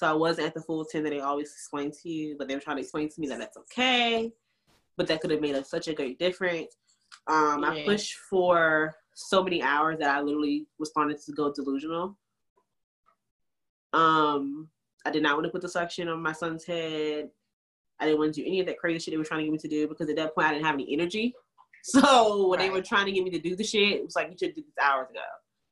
[0.00, 2.54] So I wasn't at the full 10 that they always explain to you, but they
[2.54, 4.32] were trying to explain to me that that's okay.
[4.96, 6.74] But that could have made a, such a great difference.
[7.26, 7.68] Um, yeah.
[7.68, 12.16] I pushed for so many hours that I literally was starting to go delusional.
[13.92, 14.70] Um,
[15.04, 17.28] I did not want to put the suction on my son's head.
[18.00, 19.52] I didn't want to do any of that crazy shit they were trying to get
[19.52, 21.34] me to do because at that point I didn't have any energy.
[21.82, 22.66] So when right.
[22.66, 24.54] they were trying to get me to do the shit, it was like you should
[24.54, 25.20] do this hours ago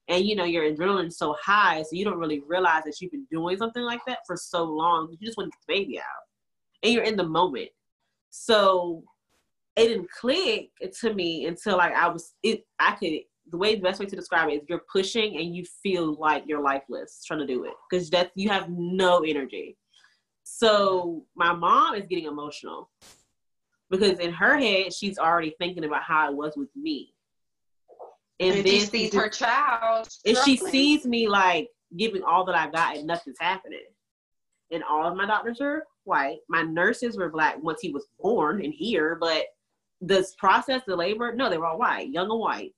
[0.08, 3.26] and you know your adrenaline's so high so you don't really realize that you've been
[3.30, 6.04] doing something like that for so long you just want to get the baby out
[6.82, 7.68] and you're in the moment.
[8.30, 9.02] So
[9.76, 13.12] it didn't click to me until like i was it i could
[13.50, 16.42] the way the best way to describe it is you're pushing and you feel like
[16.46, 19.78] you're lifeless trying to do it because that you have no energy.
[20.42, 22.90] So my mom is getting emotional
[23.88, 27.14] because in her head she's already thinking about how it was with me
[28.40, 30.08] and, and then she sees her child.
[30.24, 33.80] And she sees me like giving all that I got and nothing's happening.
[34.70, 36.38] And all of my doctors are white.
[36.48, 39.44] My nurses were black once he was born and here, but
[40.00, 42.74] this process, the labor, no, they were all white, young and white.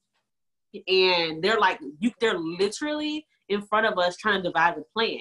[0.87, 5.21] And they're like, you, they're literally in front of us trying to devise a plan.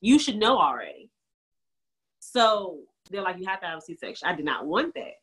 [0.00, 1.10] You should know already.
[2.20, 2.78] So
[3.10, 4.28] they're like, you have to have a C-section.
[4.28, 5.14] I did not want that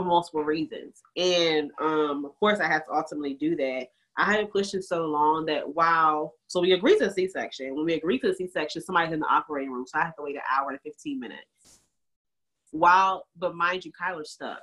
[0.00, 1.02] for multiple reasons.
[1.16, 3.86] And um, of course, I had to ultimately do that.
[4.16, 6.32] I had been pushing so long that wow.
[6.46, 7.74] So we agreed to the C-section.
[7.74, 10.22] When we agreed to the C-section, somebody's in the operating room, so I have to
[10.22, 11.80] wait an hour and 15 minutes.
[12.70, 14.62] While, but mind you, Kyler's stuck.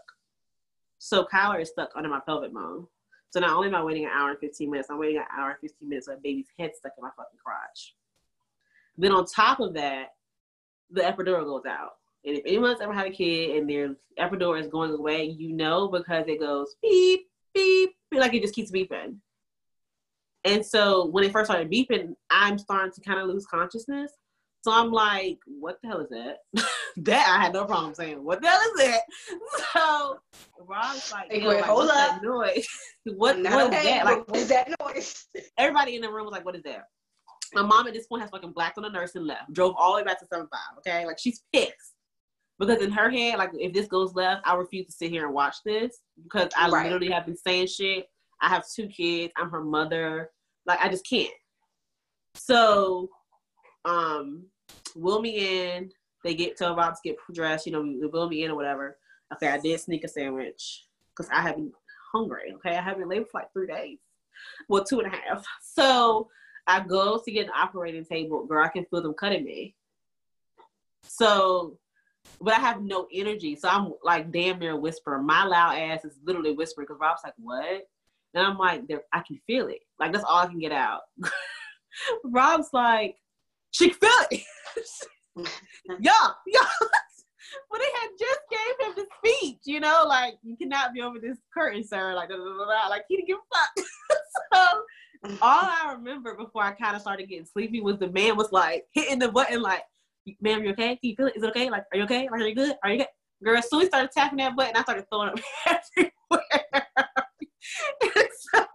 [0.97, 2.87] So Kyler is stuck under my pelvic bone.
[3.29, 5.51] So not only am I waiting an hour and 15 minutes, I'm waiting an hour
[5.51, 7.95] and 15 minutes with a baby's head stuck in my fucking crotch.
[8.97, 10.09] Then on top of that,
[10.89, 11.91] the epidural goes out.
[12.23, 15.87] And if anyone's ever had a kid and their epidural is going away, you know
[15.87, 19.15] because it goes beep, beep, like it just keeps beeping.
[20.43, 24.11] And so when it first started beeping, I'm starting to kind of lose consciousness.
[24.63, 26.37] So I'm like, what the hell is that?
[26.97, 29.01] that I had no problem saying, what the hell is that?
[29.73, 30.19] So
[30.59, 32.21] Rob's like, hey, wait, like hold up.
[32.21, 32.67] noise?
[33.05, 34.05] what, what is that?
[34.05, 35.27] Like, what is that noise?
[35.57, 36.83] Everybody in the room was like, what is that?
[37.53, 39.51] My mom at this point has fucking blacked on the nurse and left.
[39.53, 41.05] Drove all the way back to 75, okay?
[41.05, 41.95] Like she's pissed
[42.61, 45.33] because in her head, like if this goes left, I refuse to sit here and
[45.33, 46.83] watch this because I right.
[46.83, 48.07] literally have been saying shit.
[48.39, 49.33] I have two kids.
[49.35, 50.29] I'm her mother.
[50.67, 51.33] Like I just can't.
[52.35, 53.09] So,
[53.83, 54.45] um,
[54.95, 55.91] will me in.
[56.23, 57.65] They get to about to get dressed.
[57.65, 58.99] You know, will me in or whatever.
[59.33, 60.85] Okay, I did sneak a sandwich
[61.17, 61.71] because I have been
[62.13, 62.53] hungry.
[62.57, 63.97] Okay, I haven't labor for like three days.
[64.69, 65.43] Well, two and a half.
[65.63, 66.29] So
[66.67, 68.45] I go to get an operating table.
[68.45, 69.73] Girl, I can feel them cutting me.
[71.03, 71.79] So
[72.39, 73.55] but I have no energy.
[73.55, 75.25] So I'm like damn near whispering.
[75.25, 77.83] My loud ass is literally whispering because Rob's like, what?
[78.33, 79.79] And I'm like, I can feel it.
[79.99, 81.01] Like that's all I can get out.
[82.23, 83.15] Rob's like,
[83.71, 84.41] she can feel it.
[85.99, 86.59] yeah, yeah.
[87.69, 91.19] but they had just gave him the speech, you know, like you cannot be over
[91.19, 92.13] this curtain, sir.
[92.13, 93.87] Like, blah, blah, blah, like he didn't give a fuck.
[94.53, 98.51] so all I remember before I kind of started getting sleepy was the man was
[98.51, 99.83] like hitting the button, like,
[100.41, 100.95] ma'am, you okay?
[100.95, 101.35] Can you feel it?
[101.35, 101.69] Is it okay?
[101.69, 102.27] Like, are you okay?
[102.31, 102.75] Like, are you good?
[102.83, 103.07] Are you good?
[103.43, 105.39] Girl, as soon as started tapping that button, I started throwing up
[105.97, 106.87] everywhere.
[108.53, 108.65] so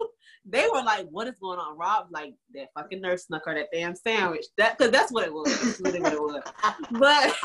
[0.45, 1.77] they were like, what is going on?
[1.77, 4.45] Rob, like, that fucking nurse snuck her that damn sandwich.
[4.57, 5.47] That Because that's what it was.
[5.61, 6.43] That's what it was.
[6.91, 7.35] But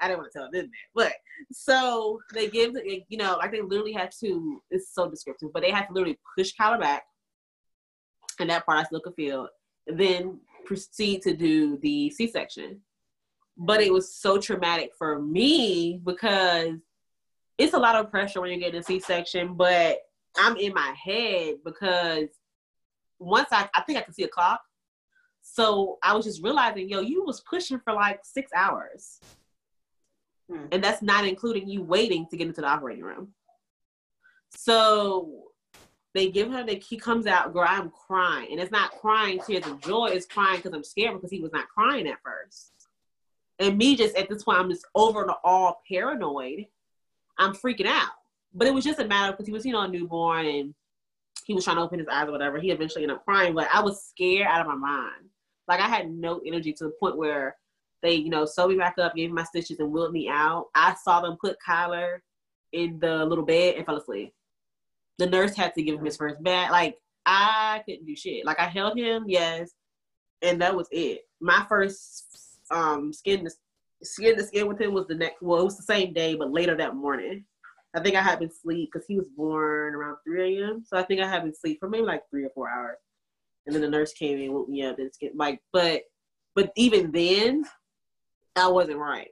[0.00, 0.70] I didn't want to tell them that.
[0.94, 1.12] But
[1.52, 5.70] so they give, you know, like they literally had to, it's so descriptive, but they
[5.70, 7.02] had to literally push Kyler back.
[8.40, 9.48] And that part I still could feel.
[9.86, 12.80] Then proceed to do the C section
[13.56, 16.78] but it was so traumatic for me because
[17.58, 19.98] it's a lot of pressure when you're getting a C-section, but
[20.36, 22.28] I'm in my head because
[23.18, 24.60] once I, I think I can see a clock.
[25.42, 29.20] So I was just realizing, yo, you was pushing for like six hours.
[30.50, 30.66] Hmm.
[30.72, 33.34] And that's not including you waiting to get into the operating room.
[34.50, 35.44] So
[36.14, 38.48] they give her the he comes out, girl, I'm crying.
[38.52, 41.52] And it's not crying tears of joy, it's crying because I'm scared because he was
[41.52, 42.72] not crying at first.
[43.58, 46.66] And me just at this point, I'm just over and all paranoid.
[47.38, 48.10] I'm freaking out.
[48.52, 50.74] But it was just a matter because he was, you know, a newborn and
[51.44, 52.58] he was trying to open his eyes or whatever.
[52.58, 55.28] He eventually ended up crying, but I was scared out of my mind.
[55.68, 57.56] Like I had no energy to the point where
[58.02, 60.66] they, you know, sewed me back up, gave me my stitches, and wheeled me out.
[60.74, 62.18] I saw them put Kyler
[62.72, 64.32] in the little bed and fell asleep.
[65.18, 66.70] The nurse had to give him his first bath.
[66.70, 68.44] Like I couldn't do shit.
[68.44, 69.70] Like I held him, yes,
[70.42, 71.22] and that was it.
[71.40, 73.50] My first um skin to
[74.02, 75.42] skin to skin with him was the next.
[75.42, 77.44] Well, it was the same day, but later that morning.
[77.94, 80.84] I think I had been sleep because he was born around 3 a.m.
[80.84, 82.98] So I think I had been sleep for maybe like three or four hours.
[83.66, 86.02] And then the nurse came in, woke me up, and get like, but,
[86.54, 87.64] but even then,
[88.56, 89.30] I wasn't right.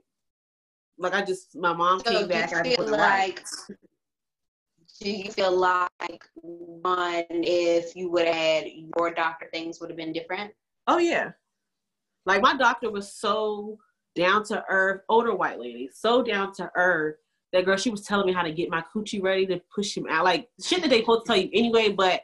[0.96, 2.52] Like I just, my mom so came back.
[2.52, 3.40] I feel like, right.
[5.00, 8.66] do you feel like one, if you would have had
[8.96, 10.52] your doctor, things would have been different?
[10.86, 11.32] Oh yeah,
[12.26, 13.78] like my doctor was so
[14.14, 17.16] down to earth, older white lady, so down to earth
[17.52, 20.06] that girl, she was telling me how to get my coochie ready to push him
[20.08, 20.24] out.
[20.24, 22.22] Like shit that they supposed to tell you anyway, but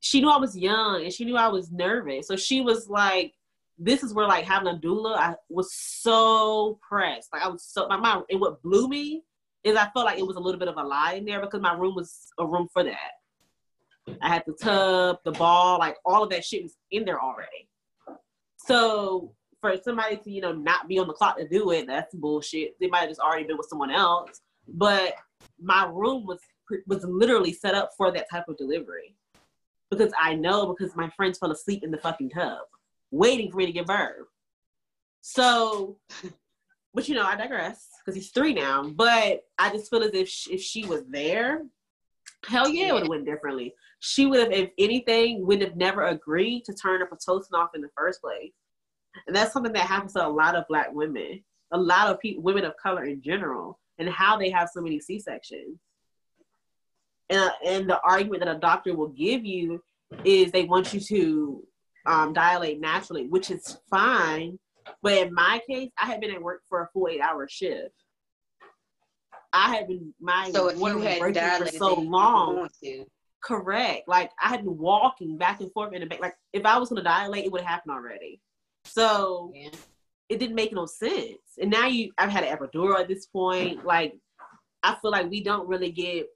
[0.00, 2.26] she knew I was young and she knew I was nervous.
[2.26, 3.34] So she was like,
[3.78, 7.32] this is where like having a doula, I was so pressed.
[7.32, 9.22] Like I was so my mind and what blew me
[9.62, 11.60] is I felt like it was a little bit of a lie in there because
[11.60, 13.12] my room was a room for that.
[14.20, 17.68] I had the tub, the ball, like all of that shit was in there already.
[18.66, 22.14] So for somebody to, you know, not be on the clock to do it, that's
[22.14, 22.78] bullshit.
[22.80, 25.14] They might have just already been with someone else but
[25.60, 26.40] my room was
[26.86, 29.14] was literally set up for that type of delivery
[29.90, 32.60] because I know because my friends fell asleep in the fucking tub
[33.10, 34.26] waiting for me to give birth.
[35.20, 35.98] So,
[36.94, 38.82] but you know, I digress because he's three now.
[38.88, 41.62] But I just feel as if she, if she was there,
[42.46, 43.74] hell yeah, it would have went differently.
[44.00, 47.80] She would have, if anything, would have never agreed to turn a pitocin off in
[47.80, 48.52] the first place.
[49.26, 52.42] And that's something that happens to a lot of black women, a lot of people,
[52.42, 55.78] women of color in general and how they have so many C sections.
[57.30, 59.82] And, and the argument that a doctor will give you
[60.24, 61.66] is they want you to
[62.06, 64.58] um, dilate naturally, which is fine.
[65.02, 67.94] But in my case, I had been at work for a full eight hour shift.
[69.54, 72.68] I had been my so you had for so long.
[73.42, 74.08] Correct.
[74.08, 76.20] Like I had been walking back and forth in the back.
[76.20, 78.40] Like if I was gonna dilate, it would happen already.
[78.84, 79.70] So yeah
[80.28, 81.38] it didn't make no sense.
[81.60, 83.84] And now you, I've had an epidural at this point.
[83.84, 84.14] Like,
[84.82, 86.26] I feel like we don't really get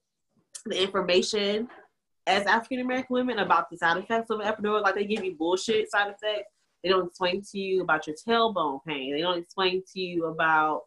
[0.67, 1.69] the information
[2.27, 4.83] as African American women about the side effects of an epidural.
[4.83, 6.51] Like, they give you bullshit side effects.
[6.83, 9.15] They don't explain to you about your tailbone pain.
[9.15, 10.83] They don't explain to you about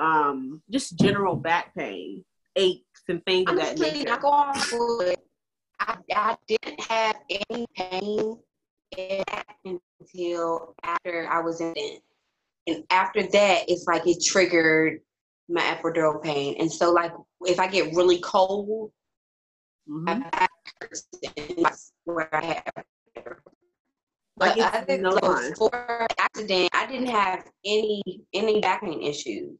[0.00, 2.24] um, just general back pain,
[2.56, 4.08] aches, and things of that nature.
[4.08, 4.52] Not going
[5.80, 8.36] I, I didn't have any pain
[9.64, 11.74] until after I was in
[12.66, 15.00] and after that, it's like it triggered
[15.48, 16.56] my epidural pain.
[16.58, 18.92] And so, like, if I get really cold,
[19.88, 20.22] mm-hmm.
[20.32, 20.46] I
[22.04, 22.84] where I have.
[24.36, 25.18] But like other no
[26.18, 29.58] accident, I didn't have any any back pain issues.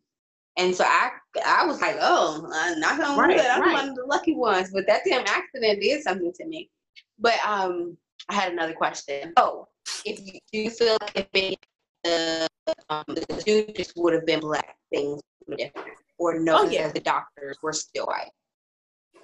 [0.56, 1.10] And so I
[1.46, 3.72] I was like, oh, I'm not gonna right, I'm right.
[3.72, 4.70] one of the lucky ones.
[4.72, 6.70] But that damn accident did something to me.
[7.18, 7.96] But um,
[8.28, 9.32] I had another question.
[9.36, 9.68] Oh,
[10.04, 11.58] if you do you feel like if
[12.04, 12.48] the
[12.88, 15.88] um, the students would have been black, things would different.
[16.18, 16.88] Or no, oh, yeah.
[16.92, 18.30] the doctors were still white.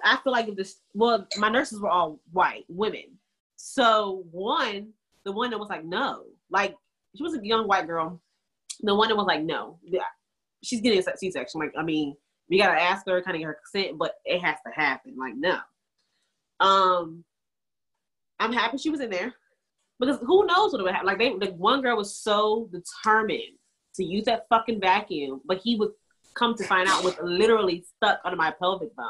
[0.03, 0.77] I feel like if this.
[0.93, 3.17] Well, my nurses were all white women.
[3.55, 4.89] So one,
[5.25, 6.75] the one that was like no, like
[7.15, 8.21] she was a young white girl.
[8.81, 9.79] The one that was like no,
[10.67, 11.59] she's getting a C-section.
[11.59, 12.15] Like I mean,
[12.49, 15.15] we gotta ask her, kind of get her consent, but it has to happen.
[15.17, 15.57] Like no.
[16.59, 17.23] Um,
[18.39, 19.33] I'm happy she was in there
[19.99, 21.07] because who knows what would happen?
[21.07, 23.57] Like they, the one girl was so determined
[23.95, 25.91] to use that fucking vacuum, but he would
[26.35, 29.05] come to find out was literally stuck under my pelvic bone.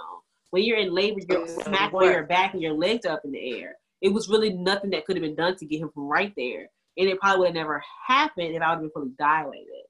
[0.52, 3.60] When you're in labor, you're smacked on your back and your legs up in the
[3.60, 3.76] air.
[4.02, 6.70] It was really nothing that could have been done to get him from right there,
[6.98, 9.87] and it probably would have never happened if I would have been fully dilated.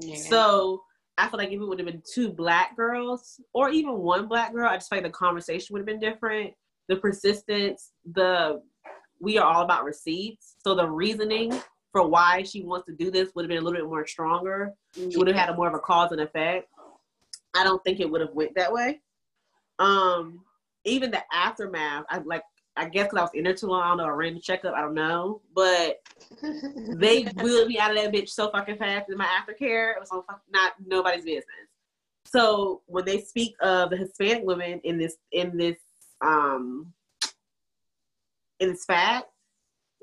[0.00, 0.16] Yeah.
[0.16, 0.82] So
[1.18, 4.52] I feel like if it would have been two black girls or even one black
[4.52, 6.52] girl, I just feel like the conversation would have been different.
[6.88, 8.62] The persistence, the
[9.20, 10.56] we are all about receipts.
[10.64, 11.52] So the reasoning
[11.92, 14.72] for why she wants to do this would have been a little bit more stronger.
[14.94, 16.68] She would have had a more of a cause and effect.
[17.54, 19.00] I don't think it would have went that way.
[19.78, 20.40] Um,
[20.84, 22.42] even the aftermath, I like
[22.76, 24.74] I guess because I was in there too long, I don't know, a random checkup,
[24.74, 25.42] I don't know.
[25.54, 26.00] But
[26.40, 29.92] they wheeled me out of that bitch so fucking fast in my aftercare.
[29.92, 31.44] It was on not nobody's business.
[32.26, 35.76] So when they speak of the Hispanic women in this in this
[36.24, 36.92] um
[38.60, 39.26] in this fact,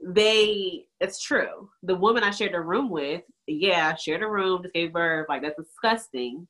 [0.05, 1.69] they it's true.
[1.83, 5.41] The woman I shared a room with, yeah, shared a room, just gave birth, like
[5.41, 6.47] that's disgusting.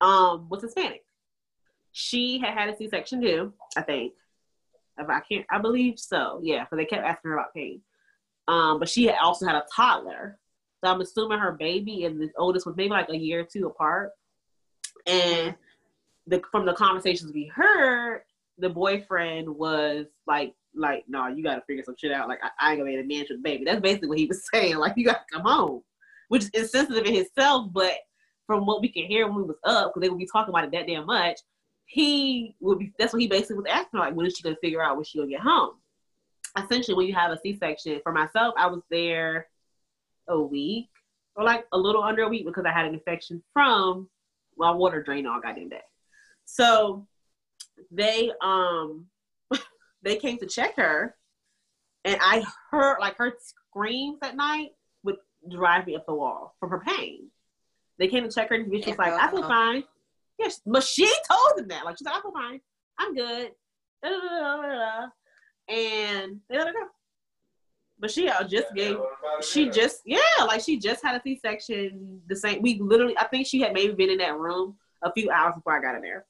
[0.00, 1.04] Um, was Hispanic.
[1.92, 4.12] She had had a C-section too, I think.
[4.98, 6.40] If I can't, I believe so.
[6.42, 7.80] Yeah, because they kept asking her about pain.
[8.48, 10.38] Um, but she also had a toddler,
[10.82, 13.66] so I'm assuming her baby and the oldest was maybe like a year or two
[13.66, 14.10] apart.
[15.06, 15.54] And
[16.26, 18.22] the from the conversations we heard,
[18.58, 22.28] the boyfriend was like like, no, nah, you gotta figure some shit out.
[22.28, 23.64] Like, I, I ain't gonna be to manage with the baby.
[23.64, 24.76] That's basically what he was saying.
[24.76, 25.82] Like, you gotta come home,
[26.28, 27.68] which is insensitive in itself.
[27.72, 27.94] But
[28.46, 30.64] from what we can hear when we was up, because they would be talking about
[30.64, 31.38] it that damn much,
[31.88, 32.92] he would be.
[32.98, 33.98] That's what he basically was asking.
[33.98, 35.72] Like, when is she gonna figure out when she gonna get home?
[36.56, 39.46] Essentially, when you have a C-section, for myself, I was there
[40.28, 40.88] a week
[41.34, 44.08] or like a little under a week because I had an infection from
[44.58, 45.80] my water drain all goddamn day.
[46.44, 47.06] So
[47.90, 49.06] they um
[50.02, 51.16] they came to check her,
[52.04, 54.72] and I heard like her screams at night
[55.04, 55.16] would
[55.50, 57.30] drive me up the wall from her pain.
[57.98, 59.84] They came to check her, and she was like, "I feel fine."
[60.38, 61.84] Yes, but she told them that.
[61.84, 62.60] Like she's like, "I feel fine.
[62.98, 63.50] I'm good."
[65.68, 66.86] And they let her go.
[67.98, 68.96] But she uh, just gave.
[69.42, 72.20] She just yeah, like she just had a C section.
[72.28, 72.62] The same.
[72.62, 75.76] We literally, I think she had maybe been in that room a few hours before
[75.76, 76.24] I got in there.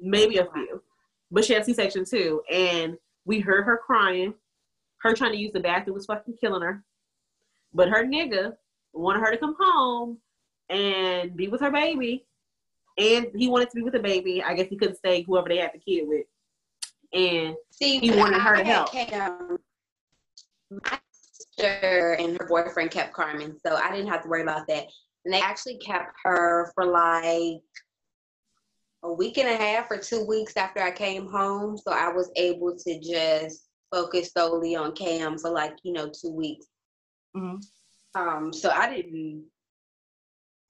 [0.00, 0.82] Maybe a few
[1.30, 4.34] but she had C-section too, and we heard her crying.
[4.98, 6.82] Her trying to use the bathroom was fucking killing her.
[7.74, 8.56] But her nigga
[8.92, 10.18] wanted her to come home
[10.70, 12.26] and be with her baby,
[12.98, 14.42] and he wanted to be with the baby.
[14.42, 16.26] I guess he couldn't stay whoever they had the kid with,
[17.12, 18.92] and See, he wanted her to help.
[20.70, 24.86] my sister and her boyfriend kept Carmen, so I didn't have to worry about that.
[25.24, 27.60] And they actually kept her for like
[29.02, 31.76] a week and a half or two weeks after I came home.
[31.76, 36.30] So I was able to just focus solely on Cam for like, you know, two
[36.32, 36.66] weeks.
[37.36, 37.56] Mm-hmm.
[38.20, 39.44] Um, so I didn't,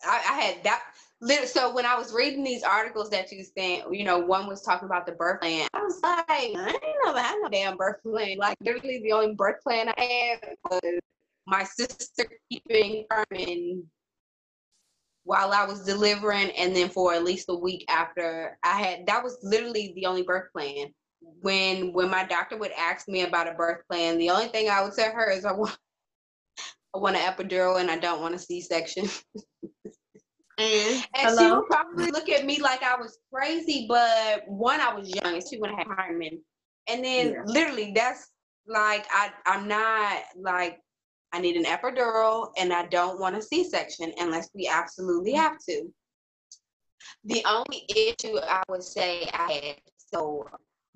[0.04, 0.82] I, I had that.
[1.22, 4.86] So when I was reading these articles that you sent, you know, one was talking
[4.86, 5.66] about the birth plan.
[5.72, 8.36] I was like, I ain't never had no damn birth plan.
[8.38, 11.00] Like literally the only birth plan I had was
[11.46, 13.84] my sister keeping Carmen
[15.24, 19.24] while I was delivering, and then for at least a week after I had that
[19.24, 20.88] was literally the only birth plan.
[21.20, 24.82] When when my doctor would ask me about a birth plan, the only thing I
[24.82, 25.76] would tell her is I want
[26.94, 29.08] I want an epidural and I don't want a C section.
[30.58, 34.94] and, and she would probably look at me like I was crazy, but one, I
[34.94, 36.40] was young and two, when I had Hyman.
[36.88, 37.42] And then yeah.
[37.44, 38.30] literally that's
[38.66, 40.78] like I I'm not like
[41.32, 45.40] I need an epidural and I don't want a C section unless we absolutely mm-hmm.
[45.40, 45.92] have to.
[47.24, 50.46] The only issue I would say I had so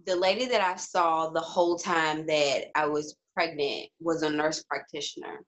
[0.06, 4.62] the lady that I saw the whole time that I was pregnant was a nurse
[4.62, 5.44] practitioner.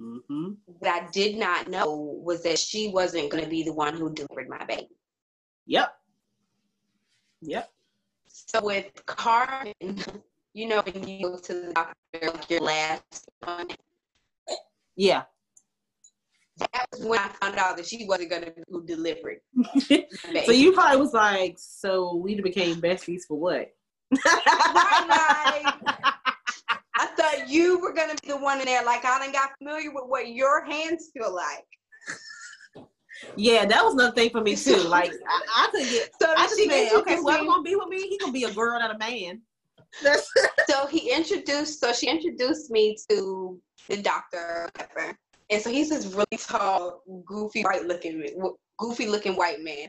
[0.00, 0.50] Mm-hmm.
[0.66, 4.12] What I did not know was that she wasn't going to be the one who
[4.12, 4.88] delivered my baby.
[5.66, 5.92] Yep.
[7.42, 7.70] Yep.
[8.28, 9.74] So with Carmen,
[10.54, 13.68] you know, when you go to the doctor, like your last one.
[14.96, 15.24] Yeah.
[16.58, 19.38] That was when I found out that she wasn't gonna do delivery.
[20.44, 23.72] so you probably was like, so we became besties for what?
[26.98, 28.84] I thought you were gonna be the one in there.
[28.84, 31.64] Like I didn't got familiar with what your hands feel like.
[33.36, 34.82] Yeah, that was another thing for me too.
[34.88, 36.10] Like I, I could get.
[36.20, 38.78] So I just said, okay, whoever gonna be with me, he gonna be a girl,
[38.80, 39.40] not a man.
[40.68, 45.16] so he introduced, so she introduced me to the doctor, whatever.
[45.50, 48.22] And so he's this really tall, goofy, white looking,
[48.76, 49.88] goofy looking white man.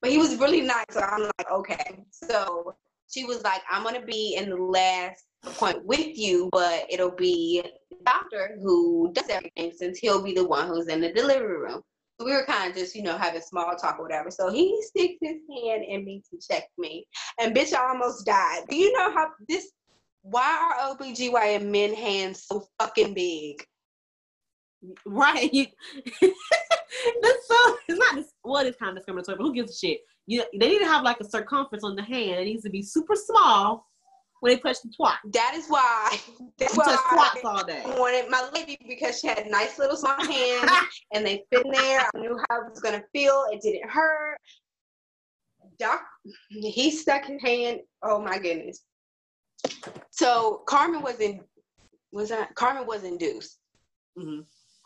[0.00, 0.84] But he was really nice.
[0.90, 1.98] So I'm like, okay.
[2.10, 2.74] So
[3.10, 7.62] she was like, I'm gonna be in the last appointment with you, but it'll be
[8.04, 11.80] doctor who does everything since he'll be the one who's in the delivery room.
[12.18, 14.30] So we were kind of just, you know, having small talk or whatever.
[14.30, 17.06] So he sticks his hand in me to check me.
[17.40, 18.64] And bitch, I almost died.
[18.68, 19.72] Do you know how this
[20.22, 23.64] why are OBGYN men hands so fucking big?
[25.04, 25.50] Right.
[26.22, 30.00] That's so it's not well, it's kind of discriminatory, but who gives a shit?
[30.26, 32.40] You they need to have like a circumference on the hand.
[32.40, 33.86] It needs to be super small
[34.44, 35.16] when they touch the twat.
[35.32, 36.18] That is why.
[36.58, 37.82] That's why twats all day.
[37.82, 40.70] I wanted my lady because she had nice little small hands
[41.14, 42.00] and they fit in there.
[42.14, 43.46] I knew how it was gonna feel.
[43.50, 44.36] It didn't hurt.
[45.78, 46.02] Doc,
[46.50, 47.80] he stuck his hand.
[48.02, 48.84] Oh my goodness.
[50.10, 51.40] So Carmen was in
[52.12, 53.58] was that Carmen was induced
[54.14, 54.40] hmm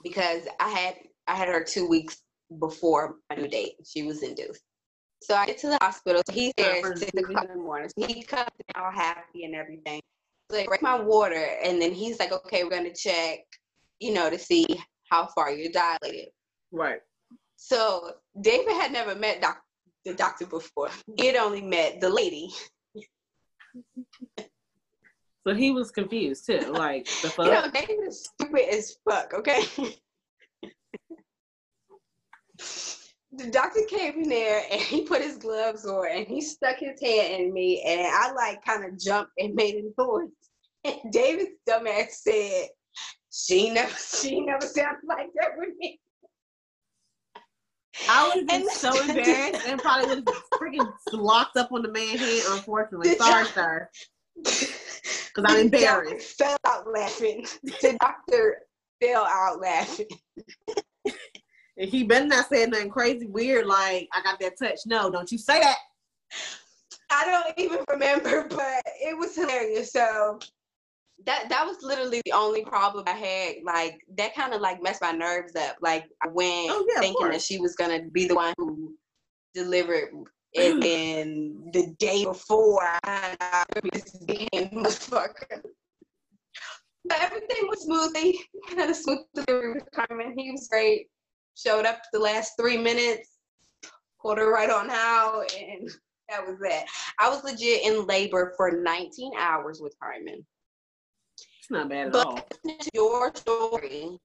[0.05, 0.95] because I had
[1.27, 2.23] I had her two weeks
[2.61, 3.75] before my due date.
[3.85, 4.63] She was induced.
[5.23, 6.23] So I get to the hospital.
[6.27, 7.91] So he's there at six o'clock in the morning.
[7.99, 10.01] So he comes in all happy and everything.
[10.51, 13.41] So they break my water, and then he's like, "Okay, we're gonna check,
[14.01, 14.67] you know, to see
[15.11, 16.31] how far you're dilated."
[16.71, 17.01] Right.
[17.57, 19.63] So David had never met doc-
[20.05, 20.91] the doctor before.
[21.17, 22.51] He had only met the lady.
[25.47, 26.61] So he was confused too.
[26.73, 27.39] Like the fuck.
[27.47, 29.35] You know, David is stupid as fuck.
[29.35, 29.65] Okay.
[33.39, 37.01] the doctor came in there and he put his gloves on and he stuck his
[37.01, 40.29] hand in me and I like kind of jumped and made a noise.
[40.85, 42.69] And David's dumbass said,
[43.33, 46.01] "She never, she never sounded like that with me."
[48.09, 51.91] I would have been so embarrassed and probably would have freaking locked up on the
[51.91, 53.17] man's head, unfortunately.
[53.17, 53.89] Sorry, sir.
[55.35, 56.39] Because I'm embarrassed.
[56.39, 57.47] Fell out laughing.
[57.63, 58.63] The doctor
[59.01, 60.07] fell out laughing.
[61.79, 64.81] And he better not say nothing crazy weird like I got that touch.
[64.85, 65.77] No, don't you say that.
[67.11, 69.93] I don't even remember, but it was hilarious.
[69.93, 70.41] So
[71.25, 73.55] that that was literally the only problem I had.
[73.65, 75.77] Like that kind of like messed my nerves up.
[75.81, 78.95] Like I went Oh, yeah, thinking that she was gonna be the one who
[79.55, 80.11] delivered,
[80.57, 85.63] and then the day before I out this damn motherfucker.
[87.05, 90.35] But everything was smoothly, kind of smooth delivery with Carmen.
[90.37, 91.07] He was great.
[91.59, 93.31] Showed up the last three minutes,
[94.21, 95.89] pulled her right on out, and
[96.29, 96.87] that was that.
[97.19, 100.47] I was legit in labor for 19 hours with Carmen.
[101.59, 102.35] It's not bad at all.
[102.37, 104.19] But to your story,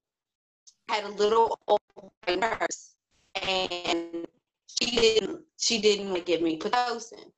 [0.89, 1.81] had a little old
[2.27, 2.95] nurse,
[3.41, 4.27] and
[4.67, 7.31] she didn't she didn't give me pitocin,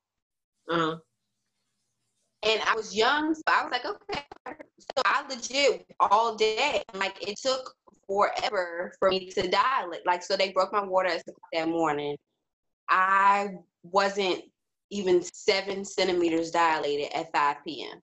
[0.69, 0.97] Uh-huh.
[2.43, 4.25] and I was young, so I was like, okay.
[4.79, 7.73] So I legit all day, like it took
[8.07, 10.05] forever for me to dilate.
[10.05, 12.15] Like so, they broke my water at that morning.
[12.89, 13.49] I
[13.83, 14.43] wasn't
[14.91, 17.99] even seven centimeters dilated at 5 p.m.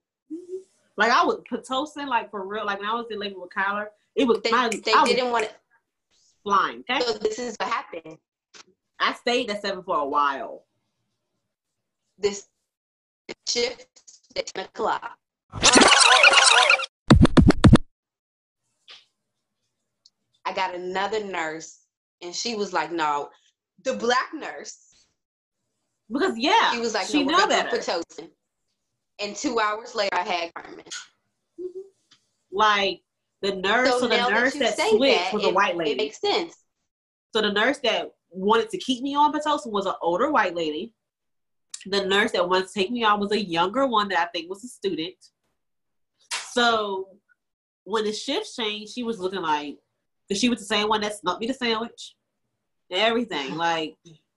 [0.97, 2.65] Like I was Pitocin, like for real.
[2.65, 3.85] Like when I was in labor with Kyler,
[4.15, 5.51] it was They, my, they I didn't want to.
[6.43, 6.83] flying.
[6.89, 8.17] Okay, So this is what happened.
[8.99, 10.65] I stayed at seven for a while.
[12.19, 12.45] This
[13.47, 13.87] shift
[14.35, 15.17] at 10 o'clock.
[20.45, 21.79] I got another nurse,
[22.21, 23.29] and she was like, "No,
[23.83, 25.07] the black nurse."
[26.11, 27.77] Because yeah, She was like, she "No, know better.
[27.77, 28.29] Pitocin."
[29.19, 30.85] And two hours later, I had Carmen.
[31.59, 31.79] Mm-hmm.
[32.51, 33.01] Like
[33.41, 35.95] the nurse, so, the nurse that, say switched that, was a it- white It lady.
[35.95, 36.55] makes sense.
[37.33, 40.93] So the nurse that wanted to keep me on Pitocin was an older white lady.
[41.87, 44.49] The nurse that wanted to take me on was a younger one that I think
[44.49, 45.15] was a student.
[46.51, 47.07] So
[47.85, 49.77] when the shift changed, she was looking like,
[50.33, 52.15] because she was the same one that snuck me the sandwich
[52.89, 53.55] everything.
[53.63, 53.95] Like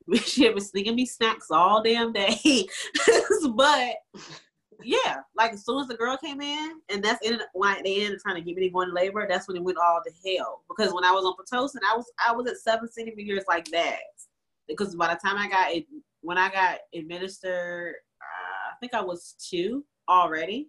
[0.25, 2.39] she had been sneaking me snacks all damn day.
[3.57, 3.95] but
[4.85, 8.13] yeah, like as soon as the girl came in, and that's in when they ended
[8.13, 10.37] up trying to get me to go in labor, that's when it went all to
[10.37, 10.63] hell.
[10.69, 13.99] Because when I was on Pitocin, I was I was at seven centimeters like that.
[14.69, 15.87] Because by the time I got it,
[16.21, 20.69] when I got administered, uh, I think I was two already.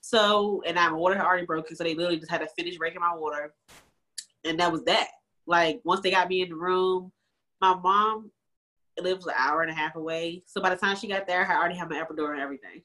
[0.00, 3.00] So, and my water had already broken, so they literally just had to finish breaking
[3.00, 3.54] my water,
[4.44, 5.08] and that was that.
[5.46, 7.12] Like once they got me in the room,
[7.60, 8.30] my mom
[9.00, 10.42] lives an hour and a half away.
[10.46, 12.82] So by the time she got there, I already had my epidural and everything.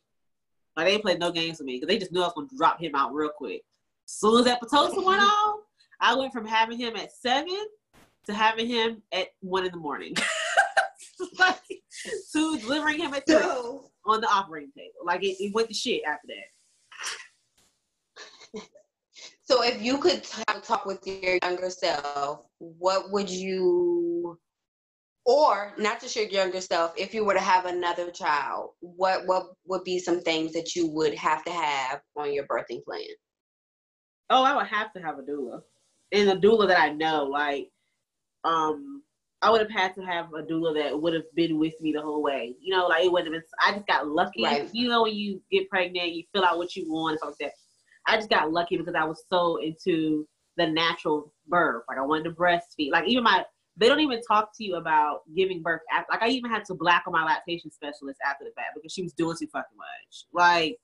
[0.75, 2.47] Like they didn't play no games with me because they just knew I was gonna
[2.57, 3.63] drop him out real quick.
[4.07, 5.59] As soon as that Pitocin went off,
[5.99, 7.65] I went from having him at seven
[8.25, 10.15] to having him at one in the morning.
[11.39, 11.61] like,
[12.31, 14.93] to delivering him at three So, on the operating table.
[15.03, 18.61] Like it, it went to shit after that.
[19.49, 24.37] So if you could have a talk with your younger self, what would you,
[25.25, 29.47] or not just your younger self, if you were to have another child, what what
[29.65, 33.01] would be some things that you would have to have on your birthing plan?
[34.29, 35.61] Oh, I would have to have a doula.
[36.11, 37.69] And a doula that I know, like,
[38.43, 39.01] um,
[39.41, 42.01] I would have had to have a doula that would have been with me the
[42.03, 42.55] whole way.
[42.61, 43.49] You know, like it wouldn't have been.
[43.65, 44.43] I just got lucky.
[44.43, 44.69] Right.
[44.73, 47.49] You know, when you get pregnant, you fill out what you want and stuff like
[47.49, 47.58] that.
[48.09, 51.83] I just got lucky because I was so into the natural birth.
[51.87, 52.91] Like I wanted to breastfeed.
[52.91, 53.45] Like even my,
[53.77, 55.81] they don't even talk to you about giving birth.
[55.91, 58.91] After, like I even had to black on my lactation specialist after the fact because
[58.91, 60.25] she was doing too fucking much.
[60.33, 60.77] Like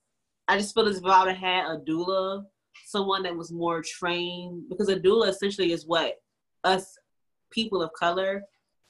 [0.48, 2.46] I just feel as if I would have had a doula
[2.86, 6.16] someone that was more trained because a doula essentially is what
[6.64, 6.98] us
[7.52, 8.44] people of color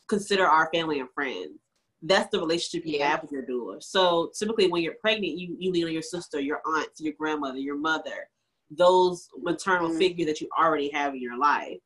[0.07, 1.59] consider our family and friends.
[2.01, 3.11] That's the relationship you Yeah.
[3.11, 3.81] have with your doula.
[3.81, 7.57] So typically, when you're pregnant, you you lean on your sister, your aunt, your grandmother,
[7.57, 8.29] your mother,
[8.69, 9.97] those maternal Mhm.
[9.97, 11.79] figure that you already have in your life.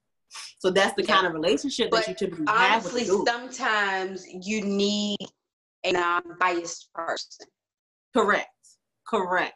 [0.59, 1.15] So that's the Yeah.
[1.15, 5.17] kind of relationship But that you typically have with Honestly, sometimes you need
[5.83, 7.47] a non-biased person.
[8.13, 8.49] Correct.
[9.07, 9.55] Correct.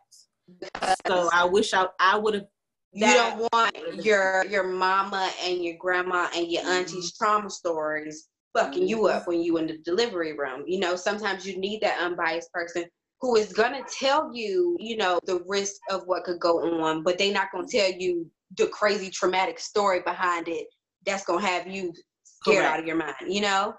[0.60, 2.48] because So I wish I I would have.
[2.92, 8.88] you don't want your your mama and your grandma and your auntie's trauma stories fucking
[8.88, 10.64] you up when you in the delivery room.
[10.68, 12.86] You know, sometimes you need that unbiased person
[13.22, 17.18] who is gonna tell you, you know, the risk of what could go on, but
[17.18, 20.68] they're not gonna tell you the crazy traumatic story behind it
[21.06, 21.94] that's gonna have you
[22.24, 22.74] scared Correct.
[22.74, 23.74] out of your mind, you know?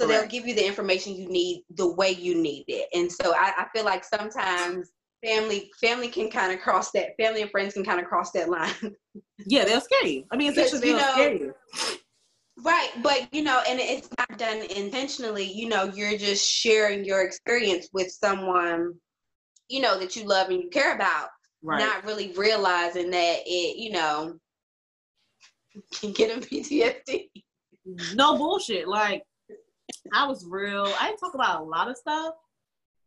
[0.00, 2.88] So they'll give you the information you need the way you need it.
[2.94, 4.90] And so I, I feel like sometimes
[5.22, 8.48] family family can kind of cross that family and friends can kind of cross that
[8.48, 8.72] line.
[9.46, 10.24] Yeah, they'll scare you.
[10.30, 11.54] I mean, Because, essentially, you know, scare you.
[12.62, 15.44] Right, but you know, and it's not done intentionally.
[15.44, 18.94] You know, you're just sharing your experience with someone,
[19.68, 21.28] you know, that you love and you care about,
[21.62, 21.78] Right.
[21.78, 24.38] not really realizing that it, you know,
[26.00, 27.28] can get them PTSD.
[28.14, 28.88] no bullshit.
[28.88, 29.22] Like
[30.12, 30.92] I was real.
[31.00, 32.34] I didn't talk about a lot of stuff.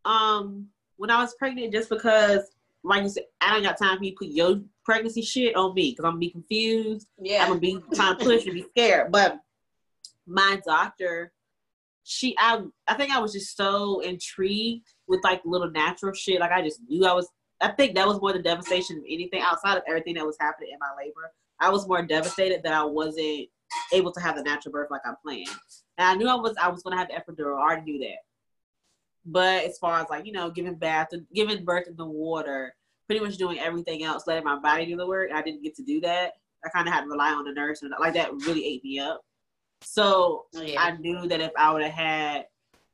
[0.06, 2.42] Um, when I was pregnant, just because,
[2.84, 5.74] like you said, I don't got time for you to put your pregnancy shit on
[5.74, 7.08] me because I'm gonna be confused.
[7.20, 9.12] Yeah, I'm gonna be trying to push and be scared.
[9.12, 9.40] But
[10.28, 11.32] my doctor,
[12.04, 16.40] she, I, I think I was just so intrigued with like little natural shit.
[16.40, 17.30] Like I just knew I was.
[17.62, 20.72] I think that was more the devastation of anything outside of everything that was happening
[20.74, 21.32] in my labor.
[21.62, 23.48] I was more devastated that I wasn't
[23.94, 25.48] able to have the natural birth like I planned.
[25.98, 27.58] And I knew I was I was gonna have the epidural.
[27.58, 28.18] I already knew that.
[29.26, 32.76] But as far as like you know, giving bath, giving birth in the water,
[33.08, 35.84] pretty much doing everything else, letting my body do the work, I didn't get to
[35.84, 36.34] do that.
[36.66, 39.00] I kind of had to rely on the nurse, and like that really ate me
[39.00, 39.22] up.
[39.84, 42.46] So yeah, I knew that if I would have had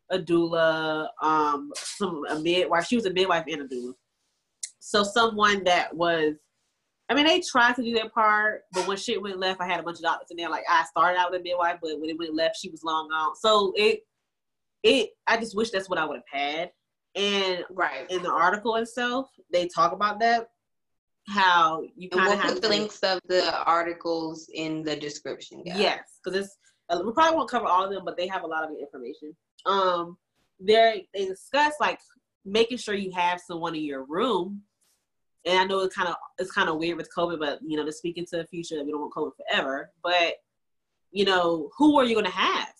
[0.09, 3.93] a doula, um, some a midwife, she was a midwife and a doula.
[4.79, 6.35] So someone that was,
[7.09, 9.79] I mean, they tried to do their part, but when shit went left, I had
[9.79, 10.49] a bunch of doctors in there.
[10.49, 13.09] Like I started out with a midwife, but when it went left, she was long
[13.09, 13.35] gone.
[13.35, 14.01] So it,
[14.83, 16.71] it, I just wish that's what I would have had.
[17.15, 18.09] And right.
[18.09, 20.49] in the article itself, they talk about that,
[21.27, 25.63] how you kind we'll of have put the links of the articles in the description.
[25.63, 25.79] guys.
[25.79, 26.57] Yes, because it's
[26.89, 29.35] we probably won't cover all of them, but they have a lot of information.
[29.65, 30.17] Um,
[30.59, 31.99] they they discuss like
[32.45, 34.63] making sure you have someone in your room.
[35.45, 37.85] And I know it's kind of it's kind of weird with COVID, but you know,
[37.85, 39.91] to speak into the future, we don't want COVID forever.
[40.03, 40.35] But
[41.11, 42.73] you know, who are you going to have?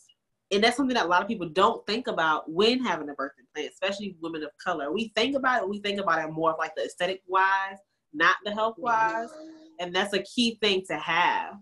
[0.52, 3.46] And that's something that a lot of people don't think about when having a birthing
[3.54, 4.92] plan, especially women of color.
[4.92, 7.78] We think about it, we think about it more of like the aesthetic wise,
[8.14, 9.30] not the health wise
[9.80, 11.56] and that's a key thing to have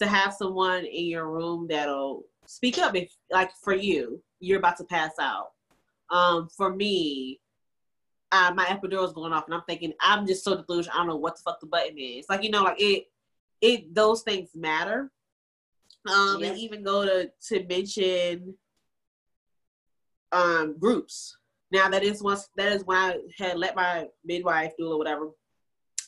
[0.00, 4.76] to have someone in your room that'll speak up if like for you you're about
[4.78, 5.48] to pass out.
[6.10, 7.40] Um for me
[8.32, 11.08] uh, my epidural is going off and i'm thinking i'm just so delusional i don't
[11.08, 12.26] know what the fuck the button is.
[12.28, 13.06] Like you know like it
[13.60, 15.10] it those things matter.
[16.08, 16.50] Um Yep.
[16.52, 18.54] and even go to to mention
[20.32, 21.36] um groups.
[21.72, 25.30] Now that is once that is when i had let my midwife do or whatever.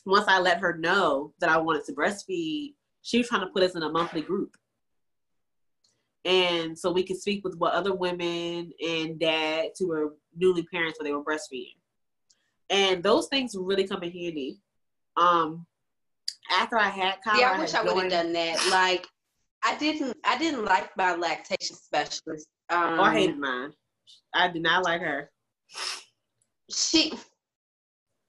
[0.05, 2.73] Once I let her know that I wanted to breastfeed,
[3.03, 4.55] she was trying to put us in a monthly group.
[6.25, 10.97] And so we could speak with what other women and dads who were newly parents
[10.97, 11.75] when they were breastfeeding.
[12.69, 14.59] And those things really come in handy.
[15.17, 15.65] Um,
[16.49, 18.67] after I had Kyler, Yeah, I wish I would have done that.
[18.71, 19.05] Like,
[19.63, 20.17] I didn't.
[20.25, 22.47] I didn't like my lactation specialist.
[22.69, 23.71] Um, I hated mine.
[24.33, 25.29] I did not like her.
[26.69, 27.13] she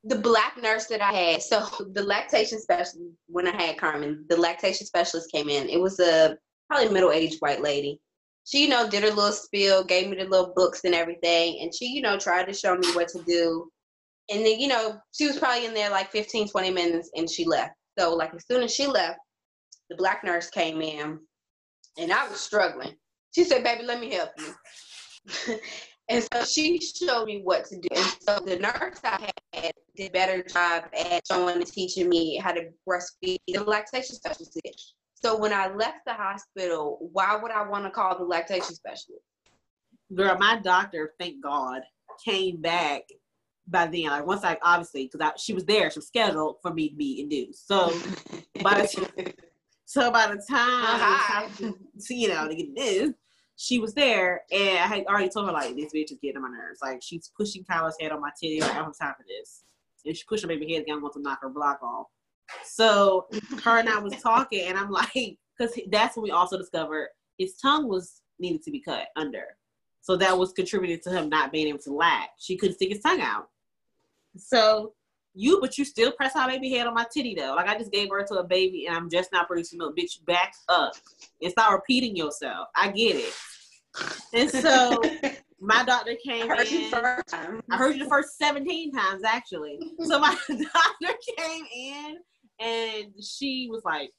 [0.07, 4.37] the black nurse that I had, so the lactation specialist when I had Carmen, the
[4.37, 5.69] lactation specialist came in.
[5.69, 6.37] It was a
[6.69, 8.01] probably middle aged white lady.
[8.45, 11.75] She, you know, did her little spiel, gave me the little books and everything, and
[11.75, 13.71] she, you know, tried to show me what to do.
[14.31, 17.45] And then, you know, she was probably in there like 15, 20 minutes and she
[17.45, 17.75] left.
[17.99, 19.19] So like as soon as she left,
[19.91, 21.19] the black nurse came in
[21.99, 22.95] and I was struggling.
[23.35, 25.59] She said, Baby, let me help you.
[26.09, 27.89] And so she showed me what to do.
[27.93, 32.37] And so the nurse I had did a better job at showing and teaching me
[32.37, 34.95] how to breastfeed the lactation specialist.
[35.15, 39.25] So when I left the hospital, why would I want to call the lactation specialist?
[40.15, 41.81] Girl, my doctor, thank God,
[42.23, 43.03] came back
[43.67, 44.05] by then.
[44.07, 47.21] Like once I obviously because she was there, she was scheduled for me to be
[47.23, 47.67] induced.
[47.67, 47.91] So
[48.63, 49.33] by the
[49.87, 51.49] So by the time Uh-huh.
[51.59, 53.11] to, you know, to get this,
[53.57, 56.43] she was there, and I had already told her like this bitch is getting on
[56.43, 56.81] my nerves.
[56.83, 58.61] Like she's pushing Kyler's head on my titty.
[58.61, 59.63] Like I don't have time for this.
[60.05, 62.09] And she pushed her baby head again, wants to knock her block off.
[62.65, 63.27] So
[63.63, 67.55] her and I was talking, and I'm like, because that's when we also discovered his
[67.57, 69.45] tongue was needed to be cut under.
[70.01, 72.29] So that was contributing to him not being able to latch.
[72.39, 73.49] She couldn't stick his tongue out.
[74.37, 74.93] So
[75.35, 77.55] you, but you still press my baby head on my titty though.
[77.55, 79.97] Like I just gave birth to a baby and I'm just not producing milk.
[79.97, 80.93] Bitch, back up
[81.43, 82.68] and stop repeating yourself.
[82.76, 83.35] I get it.
[84.32, 85.01] And so
[85.61, 86.80] my doctor came I heard in.
[86.82, 87.62] You first time.
[87.70, 89.78] I heard you the first 17 times actually.
[90.05, 92.16] so my doctor came in
[92.61, 94.11] and she was like,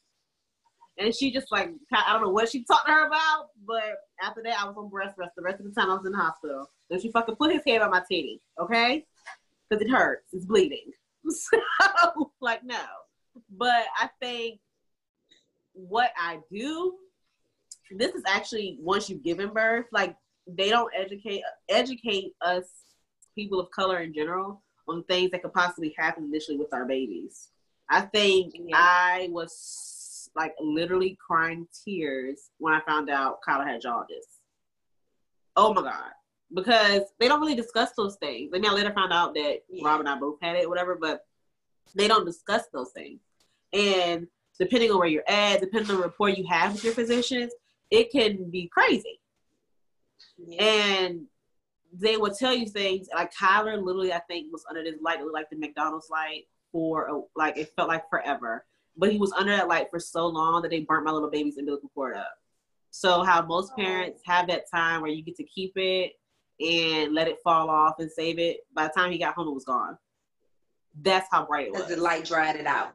[0.97, 3.83] and she just like I don't know what she talked to her about, but
[4.21, 5.31] after that I was on breast rest.
[5.35, 6.69] The rest of the time I was in the hospital.
[6.89, 9.05] Then she fucking put his head on my titty, okay?
[9.69, 10.91] Because it hurts, it's bleeding.
[11.29, 12.83] So like no,
[13.57, 14.59] but I think
[15.73, 16.95] what I do.
[17.91, 20.15] This is actually once you've given birth, like
[20.47, 22.65] they don't educate educate us
[23.35, 27.49] people of color in general on things that could possibly happen initially with our babies.
[27.89, 28.75] I think yeah.
[28.77, 34.39] I was like literally crying tears when I found out Kyler had jaundice.
[35.55, 36.11] Oh my god.
[36.53, 38.51] Because they don't really discuss those things.
[38.53, 39.85] I mean, I later found out that yeah.
[39.85, 41.25] Rob and I both had it, whatever, but
[41.95, 43.19] they don't discuss those things.
[43.73, 44.27] And
[44.59, 47.51] depending on where you're at, depending on the rapport you have with your physicians,
[47.89, 49.19] it can be crazy.
[50.37, 50.63] Yeah.
[50.63, 51.25] And
[51.93, 55.49] they will tell you things like Kyler literally, I think, was under this light, like
[55.49, 58.65] the McDonald's light for a, like it felt like forever.
[58.97, 61.57] But he was under that light for so long that they burnt my little baby's
[61.57, 62.33] umbilical cord up.
[62.91, 63.81] So how most oh.
[63.81, 66.13] parents have that time where you get to keep it
[66.59, 68.61] and let it fall off and save it.
[68.73, 69.97] By the time he got home, it was gone.
[71.01, 71.87] That's how bright it was.
[71.87, 72.93] the light dried it out.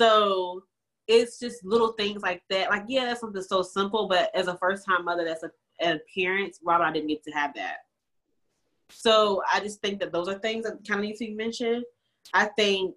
[0.00, 0.64] So
[1.06, 2.70] it's just little things like that.
[2.70, 5.50] Like, yeah, that's something so simple, but as a first time mother, that's a,
[5.82, 7.78] a parent, Robert, I didn't get to have that.
[8.90, 11.84] So I just think that those are things that kind of need to be mentioned.
[12.32, 12.94] I think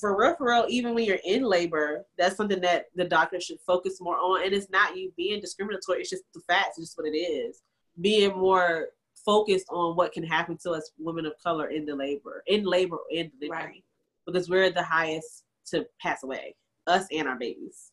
[0.00, 3.58] for real, for real, even when you're in labor, that's something that the doctor should
[3.66, 4.44] focus more on.
[4.44, 7.62] And it's not you being discriminatory, it's just the facts, it's just what it is.
[8.00, 8.88] Being more
[9.24, 12.98] focused on what can happen to us women of color in the labor, in labor
[13.16, 13.64] and delivery.
[13.64, 13.84] Right.
[14.26, 16.54] Because we're the highest to pass away,
[16.86, 17.92] us and our babies.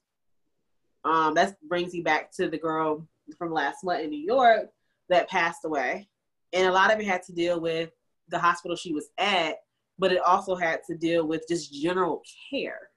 [1.05, 3.07] Um, that brings you back to the girl
[3.37, 4.69] from last month in New York
[5.09, 6.07] that passed away.
[6.53, 7.91] And a lot of it had to deal with
[8.29, 9.55] the hospital she was at,
[9.97, 12.89] but it also had to deal with just general care.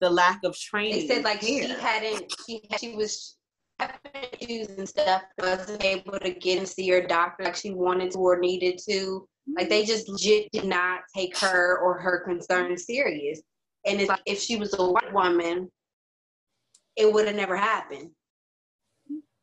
[0.00, 1.06] The lack of training.
[1.06, 1.62] They said like care.
[1.62, 3.36] she hadn't she she was
[4.40, 8.18] issues and stuff, wasn't able to get and see her doctor like she wanted to
[8.18, 9.26] or needed to.
[9.56, 13.42] Like they just legit did not take her or her concerns serious.
[13.86, 15.70] And it's like if she was a white woman,
[16.96, 18.10] it would have never happened.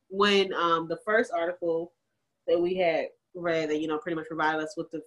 [0.10, 1.94] When um the first article
[2.48, 5.02] that we had read that you know pretty much provided us with the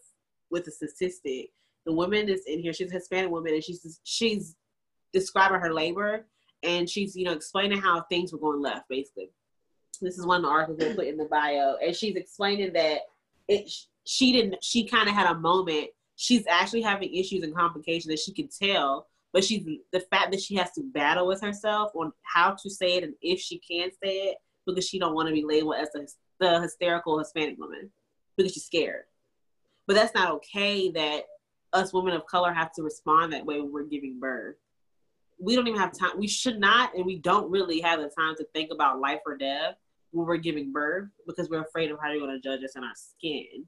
[0.50, 1.50] with the statistic,
[1.86, 2.72] the woman is in here.
[2.72, 4.56] She's a Hispanic woman, and she's she's
[5.12, 6.26] describing her labor
[6.62, 9.30] and she's you know explaining how things were going left basically.
[10.00, 13.00] This is one of the articles they put in the bio and she's explaining that
[13.48, 13.70] it
[14.04, 15.88] she didn't she kind of had a moment.
[16.16, 20.40] She's actually having issues and complications that she can tell but she's the fact that
[20.40, 23.90] she has to battle with herself on how to say it and if she can
[24.02, 25.88] say it because she don't want to be labeled as
[26.40, 27.90] the hysterical hispanic woman
[28.36, 29.04] because she's scared.
[29.86, 31.24] But that's not okay that
[31.72, 34.56] us women of color have to respond that way when we're giving birth
[35.40, 36.18] we don't even have time.
[36.18, 39.36] We should not, and we don't really have the time to think about life or
[39.36, 39.76] death
[40.10, 42.84] when we're giving birth because we're afraid of how they're going to judge us in
[42.84, 43.66] our skin.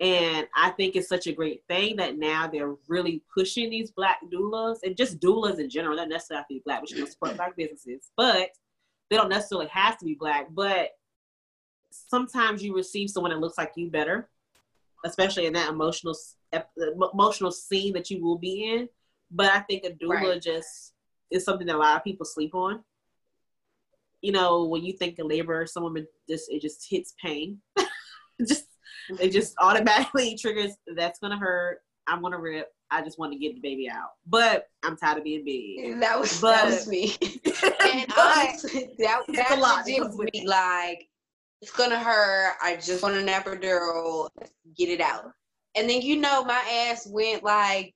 [0.00, 4.18] And I think it's such a great thing that now they're really pushing these black
[4.32, 5.96] doulas and just doulas in general.
[5.96, 8.10] Not necessarily have to be black, which know, support black businesses.
[8.16, 8.50] But
[9.10, 10.48] they don't necessarily have to be black.
[10.50, 10.90] But
[11.90, 14.28] sometimes you receive someone that looks like you better,
[15.04, 16.14] especially in that emotional
[17.12, 18.88] emotional scene that you will be in.
[19.30, 20.42] But I think a doula right.
[20.42, 20.94] just
[21.30, 22.82] is something that a lot of people sleep on.
[24.20, 27.58] You know, when you think of labor, some women just it just hits pain.
[28.46, 28.64] just
[29.20, 31.80] it just automatically triggers that's gonna hurt.
[32.06, 32.68] I'm gonna rip.
[32.90, 34.10] I just want to get the baby out.
[34.26, 36.00] But I'm tired of being big.
[36.00, 37.14] That was but, that was me.
[37.20, 38.56] and I
[38.98, 39.84] that that lot.
[39.86, 40.46] was me.
[40.46, 41.06] Like
[41.60, 42.56] it's gonna hurt.
[42.62, 44.30] I just want an epidural.
[44.76, 45.32] Get it out.
[45.76, 47.94] And then you know my ass went like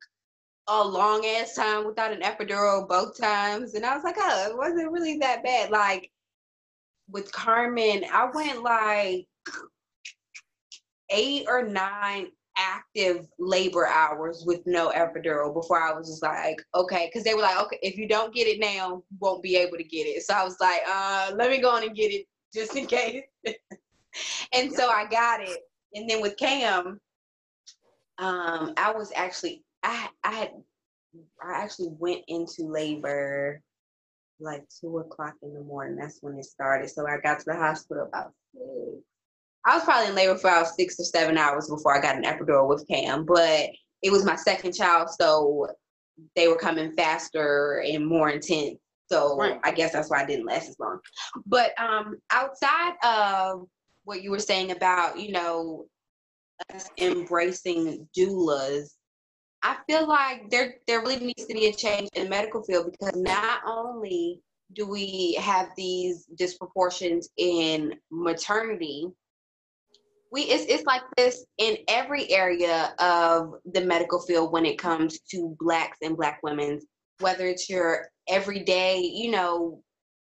[0.68, 3.74] a long ass time without an epidural both times.
[3.74, 5.70] And I was like, oh, it wasn't really that bad.
[5.70, 6.10] Like
[7.10, 9.26] with Carmen, I went like
[11.10, 17.08] eight or nine active labor hours with no epidural before I was just like, okay,
[17.08, 19.84] because they were like, okay, if you don't get it now, won't be able to
[19.84, 20.22] get it.
[20.22, 23.22] So I was like, uh, let me go on and get it just in case.
[24.54, 25.58] and so I got it.
[25.94, 27.00] And then with Cam,
[28.18, 30.50] um, I was actually I I had
[31.42, 33.60] I actually went into labor
[34.40, 35.96] like two o'clock in the morning.
[35.96, 36.90] That's when it started.
[36.90, 39.04] So I got to the hospital about six.
[39.64, 42.24] I was probably in labor for about six or seven hours before I got an
[42.24, 43.70] epidural with Cam, but
[44.02, 45.68] it was my second child, so
[46.34, 48.78] they were coming faster and more intense.
[49.10, 49.60] So right.
[49.62, 50.98] I guess that's why I didn't last as long.
[51.46, 53.68] But um, outside of
[54.04, 55.86] what you were saying about, you know,
[56.74, 58.94] us embracing doulas,
[59.62, 62.90] I feel like there there really needs to be a change in the medical field
[62.90, 64.40] because not only
[64.74, 69.06] do we have these disproportions in maternity,
[70.32, 75.20] we it's, it's like this in every area of the medical field when it comes
[75.30, 76.86] to blacks and black women's
[77.20, 79.82] whether it's your everyday you know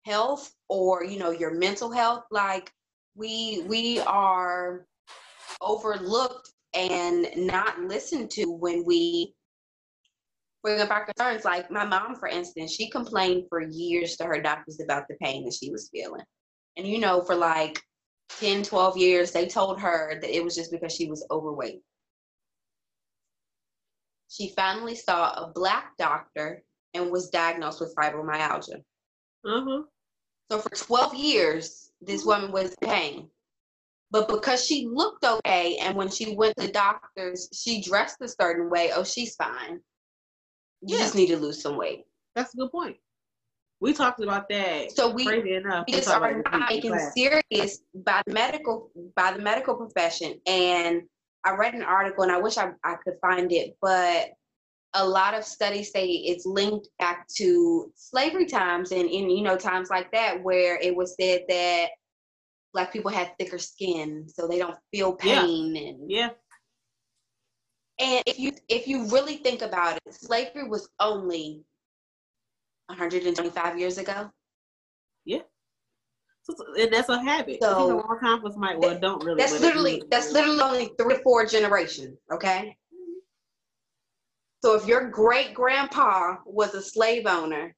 [0.04, 2.24] health or you know your mental health.
[2.30, 2.70] Like
[3.14, 4.86] we we are
[5.60, 9.34] overlooked and not listened to when we
[10.62, 14.40] bring up our concerns like my mom for instance she complained for years to her
[14.40, 16.22] doctors about the pain that she was feeling
[16.76, 17.80] and you know for like
[18.38, 21.82] 10, 12 years, they told her that it was just because she was overweight.
[24.28, 26.62] She finally saw a black doctor
[26.94, 28.82] and was diagnosed with fibromyalgia.
[29.44, 29.82] Mm-hmm.
[30.50, 33.28] So for 12 years, this woman was in pain.
[34.10, 38.68] But because she looked okay, and when she went to doctors, she dressed a certain
[38.68, 39.80] way, oh, she's fine.
[40.82, 40.98] You yeah.
[40.98, 42.04] just need to lose some weight.
[42.34, 42.96] That's a good point.
[43.80, 44.92] We talked about that.
[44.92, 49.40] So we, crazy enough, we just are not taken serious by the medical by the
[49.40, 50.38] medical profession.
[50.46, 51.02] And
[51.44, 54.30] I read an article, and I wish I, I could find it, but
[54.94, 59.56] a lot of studies say it's linked back to slavery times and in you know
[59.56, 61.90] times like that where it was said that
[62.72, 65.88] black people had thicker skin so they don't feel pain yeah.
[65.88, 66.30] and yeah
[67.98, 71.64] and if you if you really think about it slavery was only
[72.90, 74.30] 125 years ago.
[75.24, 75.40] Yeah.
[76.42, 77.58] So, and that's a habit.
[77.62, 79.38] So, a long time for somebody, well, don't really.
[79.38, 82.18] That's literally that's literally only three or four generations.
[82.32, 82.76] Okay.
[84.62, 87.74] So if your great grandpa was a slave owner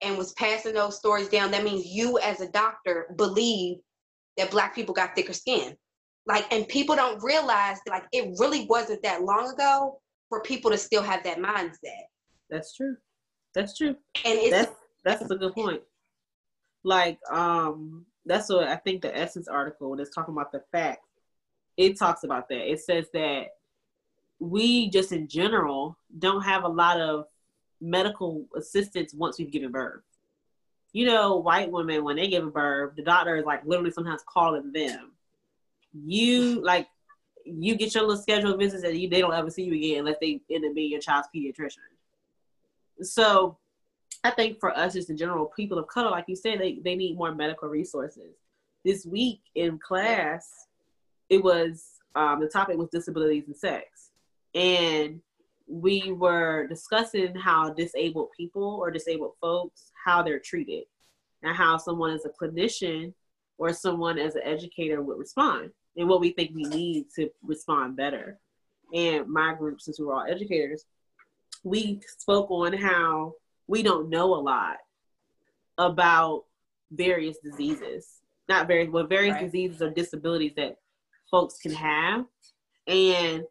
[0.00, 3.78] and was passing those stories down, that means you as a doctor believe
[4.36, 5.76] that black people got thicker skin.
[6.26, 10.78] Like, and people don't realize like it really wasn't that long ago for people to
[10.78, 12.04] still have that mindset.
[12.48, 12.96] That's true.
[13.54, 13.96] That's true.
[14.24, 14.72] And it's that's
[15.04, 15.82] that's a good point.
[16.84, 21.00] Like, um, that's what I think the Essence article when it's talking about the fact,
[21.76, 22.70] it talks about that.
[22.70, 23.48] It says that
[24.38, 27.26] we just in general don't have a lot of
[27.80, 30.02] medical assistance once we've given birth.
[30.92, 34.22] You know, white women when they give a birth, the doctor is like literally sometimes
[34.26, 35.12] calling them.
[35.92, 36.88] You like
[37.44, 40.18] you get your little scheduled visits and you, they don't ever see you again unless
[40.20, 41.78] they end up being your child's pediatrician.
[43.02, 43.56] So
[44.22, 46.94] I think for us, just in general, people of color, like you said, they, they
[46.94, 48.34] need more medical resources.
[48.84, 50.66] This week in class,
[51.28, 51.84] it was
[52.14, 54.10] um, the topic was disabilities and sex.
[54.54, 55.20] And
[55.66, 60.84] we were discussing how disabled people or disabled folks, how they're treated,
[61.42, 63.12] and how someone as a clinician
[63.58, 67.96] or someone as an educator would respond, and what we think we need to respond
[67.96, 68.38] better.
[68.94, 70.84] And my group, since we're all educators,
[71.62, 73.34] we spoke on how
[73.66, 74.78] we don't know a lot
[75.78, 76.44] about
[76.90, 78.06] various diseases,
[78.48, 79.44] not various, but various right.
[79.44, 80.76] diseases or disabilities that
[81.30, 82.24] folks can have.
[82.86, 83.44] And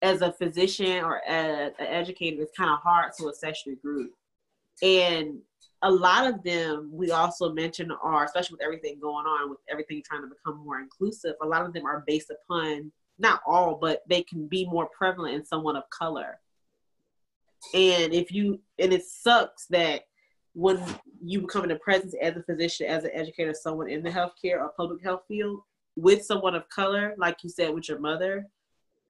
[0.00, 4.12] as a physician or as an educator, it's kind of hard to assess your group.
[4.82, 5.38] And
[5.82, 10.02] a lot of them we also mentioned are, especially with everything going on, with everything
[10.04, 14.02] trying to become more inclusive, a lot of them are based upon, not all, but
[14.08, 16.38] they can be more prevalent in someone of color.
[17.74, 20.02] And if you, and it sucks that
[20.54, 20.80] when
[21.24, 24.60] you become in the presence as a physician, as an educator, someone in the healthcare
[24.60, 25.60] or public health field
[25.96, 28.46] with someone of color, like you said with your mother,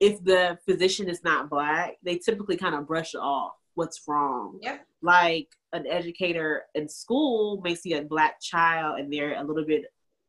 [0.00, 4.58] if the physician is not black, they typically kind of brush off what's wrong.
[4.60, 4.78] Yeah.
[5.00, 9.84] Like an educator in school may see a black child and they're a little bit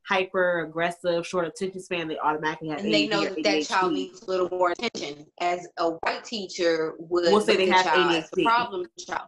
[0.07, 2.79] hyper aggressive, short attention span, they automatically have.
[2.79, 5.25] And they know that that child needs a little more attention.
[5.39, 8.43] As a white teacher would we'll say they have ADHD.
[8.43, 9.27] problem child.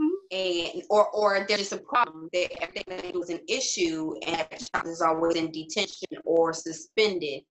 [0.00, 0.36] Mm-hmm.
[0.76, 4.68] And or or there's just a problem that everything that was an issue and that
[4.72, 7.42] child is always in detention or suspended,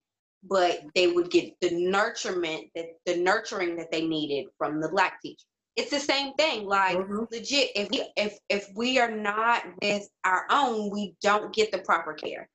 [0.43, 5.21] but they would get the nurturement that the nurturing that they needed from the black
[5.21, 5.45] teacher
[5.75, 7.23] it's the same thing like mm-hmm.
[7.31, 11.79] legit if we if if we are not with our own we don't get the
[11.79, 12.49] proper care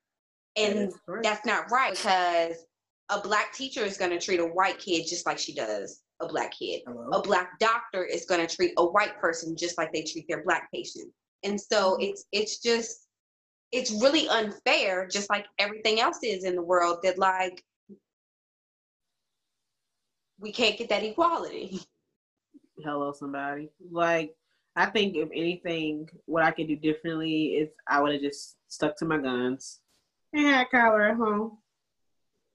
[0.57, 0.93] and
[1.23, 2.57] that's not right because
[3.11, 6.29] a black teacher is going to treat a white kid just like she does a
[6.29, 6.83] black kid.
[6.87, 7.09] Hello?
[7.11, 10.45] A black doctor is going to treat a white person just like they treat their
[10.45, 11.11] black patient.
[11.43, 12.03] And so mm-hmm.
[12.03, 13.07] it's it's just
[13.73, 17.63] it's really unfair, just like everything else is in the world, that like
[20.39, 21.81] we can't get that equality.
[22.85, 23.71] Hello, somebody.
[23.91, 24.35] Like,
[24.77, 28.97] I think if anything, what I could do differently is I would have just stuck
[28.99, 29.81] to my guns
[30.33, 31.59] and had Kyler at home.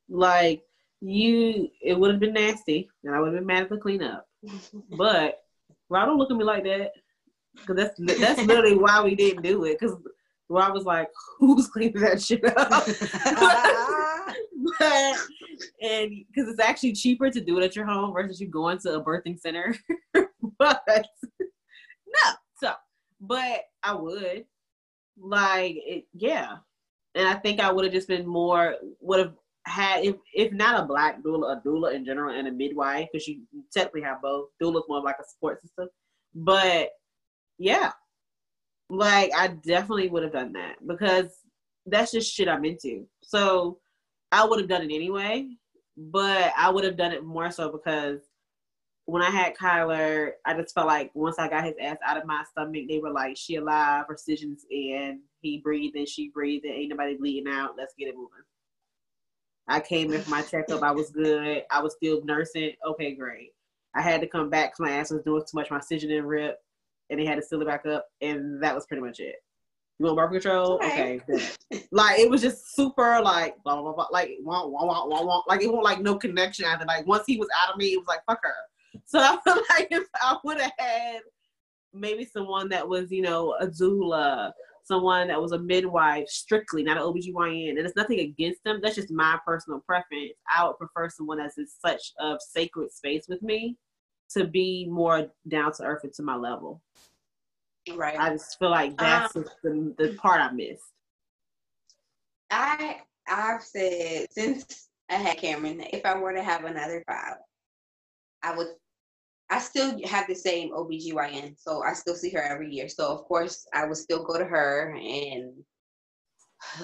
[0.10, 0.64] Like,
[1.02, 4.28] you, it would have been nasty, and I would have been mad at the cleanup.
[4.98, 5.40] but,
[5.90, 6.92] well, don't look at me like that,
[7.56, 9.80] because that's that's literally why we didn't do it.
[9.80, 9.98] Because
[10.50, 11.10] I was like,
[11.40, 12.88] who's cleaning that shit up?
[15.82, 18.94] and because it's actually cheaper to do it at your home versus you going to
[18.94, 19.76] a birthing center.
[20.60, 22.74] but no, so
[23.22, 24.46] but I would
[25.18, 26.58] like it, yeah,
[27.16, 29.34] and I think I would have just been more would have
[29.66, 33.28] had if if not a black doula, a doula in general, and a midwife because
[33.28, 33.42] you
[33.74, 34.50] technically have both.
[34.62, 35.90] Doula's more like a support system,
[36.34, 36.90] but
[37.58, 37.92] yeah,
[38.90, 41.32] like I definitely would have done that because
[41.86, 43.08] that's just shit I'm into.
[43.24, 43.80] So
[44.36, 45.48] I would have done it anyway,
[45.96, 48.20] but I would have done it more so because
[49.06, 52.26] when I had Kyler, I just felt like once I got his ass out of
[52.26, 57.16] my stomach, they were like, "She alive, precision's in, he breathing, she breathing, ain't nobody
[57.16, 57.78] bleeding out.
[57.78, 58.44] Let's get it moving."
[59.70, 60.84] I came in for my checkup.
[60.84, 61.64] I was good.
[61.72, 62.74] I was still nursing.
[62.86, 63.52] Okay, great.
[63.96, 65.72] I had to come back because my ass was doing too much.
[65.72, 66.60] My stitching didn't rip
[67.10, 69.38] and they had to seal it back up, and that was pretty much it.
[69.98, 70.76] You want birth control?
[70.76, 71.22] Okay.
[71.30, 71.88] okay.
[71.92, 75.42] like it was just super like blah blah blah, like wah, wah, wah, wah, wah.
[75.48, 76.86] like it won't like no connection after.
[76.86, 79.02] Like once he was out of me, it was like fuck her.
[79.06, 81.20] So I feel like if I would have had
[81.94, 84.52] maybe someone that was you know a doula,
[84.84, 88.80] someone that was a midwife strictly, not an OBGYN, and it's nothing against them.
[88.82, 90.34] That's just my personal preference.
[90.54, 93.78] I would prefer someone that's in such a sacred space with me
[94.32, 96.82] to be more down to earth and to my level.
[97.94, 98.20] Right.
[98.20, 100.92] I just feel like that's um, the, the part I missed.
[102.50, 107.38] I I've said since I had Cameron, if I were to have another child,
[108.44, 108.68] I would
[109.50, 112.90] I still have the same OBGYN, so I still see her every year.
[112.90, 115.54] So of course I would still go to her and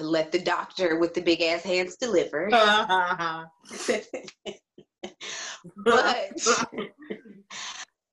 [0.00, 2.48] let the doctor with the big ass hands deliver.
[5.84, 6.30] but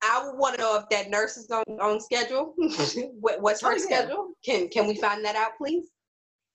[0.02, 2.54] I would want to know if that nurse is on, on schedule.
[2.58, 3.78] What's her oh, yeah.
[3.78, 4.28] schedule?
[4.45, 5.88] Can can we find that out, please?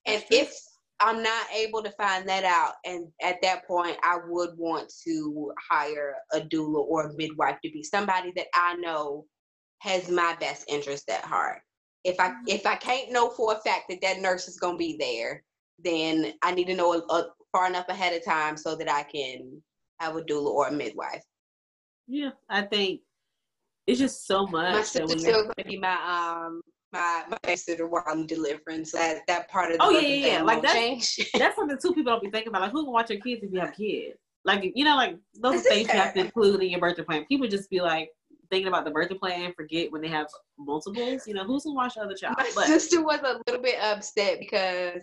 [0.07, 0.55] And if
[1.01, 5.53] I'm not able to find that out, and at that point, I would want to
[5.71, 9.27] hire a doula or a midwife to be somebody that I know
[9.81, 11.61] has my best interest at heart.
[12.05, 12.49] If I mm-hmm.
[12.49, 15.43] if I can't know for a fact that that nurse is going to be there,
[15.83, 19.03] then I need to know a, a, far enough ahead of time so that I
[19.03, 19.63] can
[20.01, 21.23] have a doula or a midwife.
[22.07, 23.01] Yeah, I think
[23.87, 24.73] it's just so much.
[24.73, 26.63] My sister's still going to be my um
[26.93, 28.85] my my babysitter while I'm delivering.
[28.85, 30.43] So that that part of the oh yeah yeah, yeah.
[30.43, 31.31] like that's change.
[31.39, 32.63] that's something two people don't be thinking about.
[32.63, 34.17] Like who can watch your kids if you have kids?
[34.45, 37.25] Like you know like those things you have to include in your birthday plan.
[37.27, 38.11] People just be like
[38.51, 40.27] thinking about the birthday plan, forget when they have
[40.59, 41.27] multiples.
[41.27, 42.37] You know who's gonna watch the other child?
[42.39, 45.03] My but, sister was a little bit upset because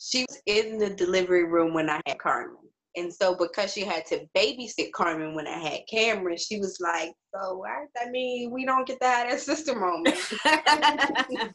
[0.00, 2.56] she was in the delivery room when I had Carmen.
[2.96, 7.12] And so because she had to babysit Carmen when I had Cameron, she was like,
[7.34, 10.16] so I, I mean, we don't get to have that sister moment.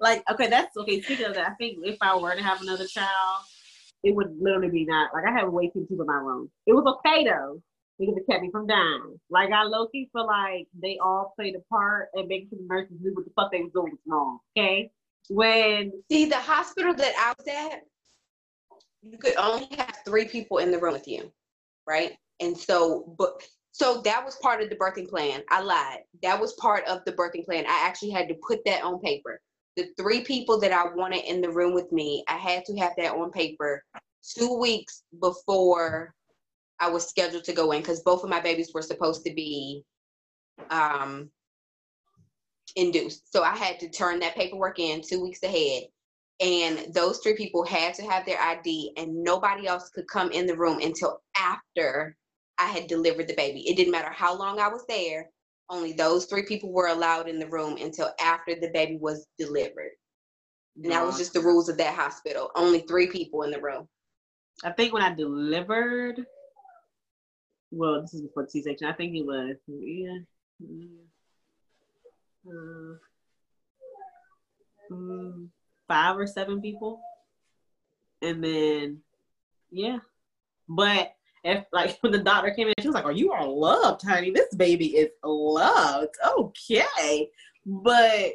[0.00, 1.00] like, okay, that's okay.
[1.02, 3.44] Speaking of that, I think if I were to have another child,
[4.02, 6.50] it would literally be not like I have way too people in my room.
[6.66, 7.62] It was okay though
[7.98, 9.18] because it kept me from dying.
[9.30, 12.66] Like I low key feel like they all played a part and making sure the
[12.68, 14.38] nurses knew what the fuck they was doing wrong.
[14.56, 14.90] Okay.
[15.30, 17.80] When see the hospital that I was at,
[19.04, 21.30] you could only have three people in the room with you,
[21.86, 22.12] right?
[22.40, 23.42] And so, but
[23.72, 25.42] so that was part of the birthing plan.
[25.50, 26.00] I lied.
[26.22, 27.66] That was part of the birthing plan.
[27.66, 29.40] I actually had to put that on paper.
[29.76, 32.92] The three people that I wanted in the room with me, I had to have
[32.96, 33.82] that on paper
[34.36, 36.14] two weeks before
[36.80, 39.84] I was scheduled to go in because both of my babies were supposed to be
[40.70, 41.28] um,
[42.76, 43.32] induced.
[43.32, 45.84] So I had to turn that paperwork in two weeks ahead
[46.40, 50.46] and those three people had to have their ID, and nobody else could come in
[50.46, 52.16] the room until after
[52.58, 53.68] I had delivered the baby.
[53.68, 55.30] It didn't matter how long I was there,
[55.70, 59.92] only those three people were allowed in the room until after the baby was delivered.
[60.82, 62.50] And that was just the rules of that hospital.
[62.56, 63.88] Only three people in the room.
[64.64, 66.24] I think when I delivered,
[67.70, 68.88] well, this is before C section.
[68.88, 70.18] I think it was, yeah.
[70.60, 70.86] yeah.
[72.46, 72.94] Uh,
[74.92, 75.50] um,
[75.88, 77.00] five or seven people.
[78.22, 79.00] And then,
[79.70, 79.98] yeah.
[80.68, 81.14] But
[81.44, 84.30] if like when the doctor came in, she was like, "Are you are loved, honey?
[84.30, 87.28] This baby is loved." Okay,
[87.66, 88.32] but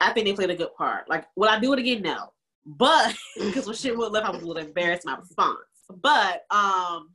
[0.00, 1.08] I think they played a good part.
[1.08, 2.02] Like, will I do it again?
[2.02, 2.32] No.
[2.64, 5.58] But because when shit went left, I was a little embarrassed my response.
[6.02, 7.10] But um,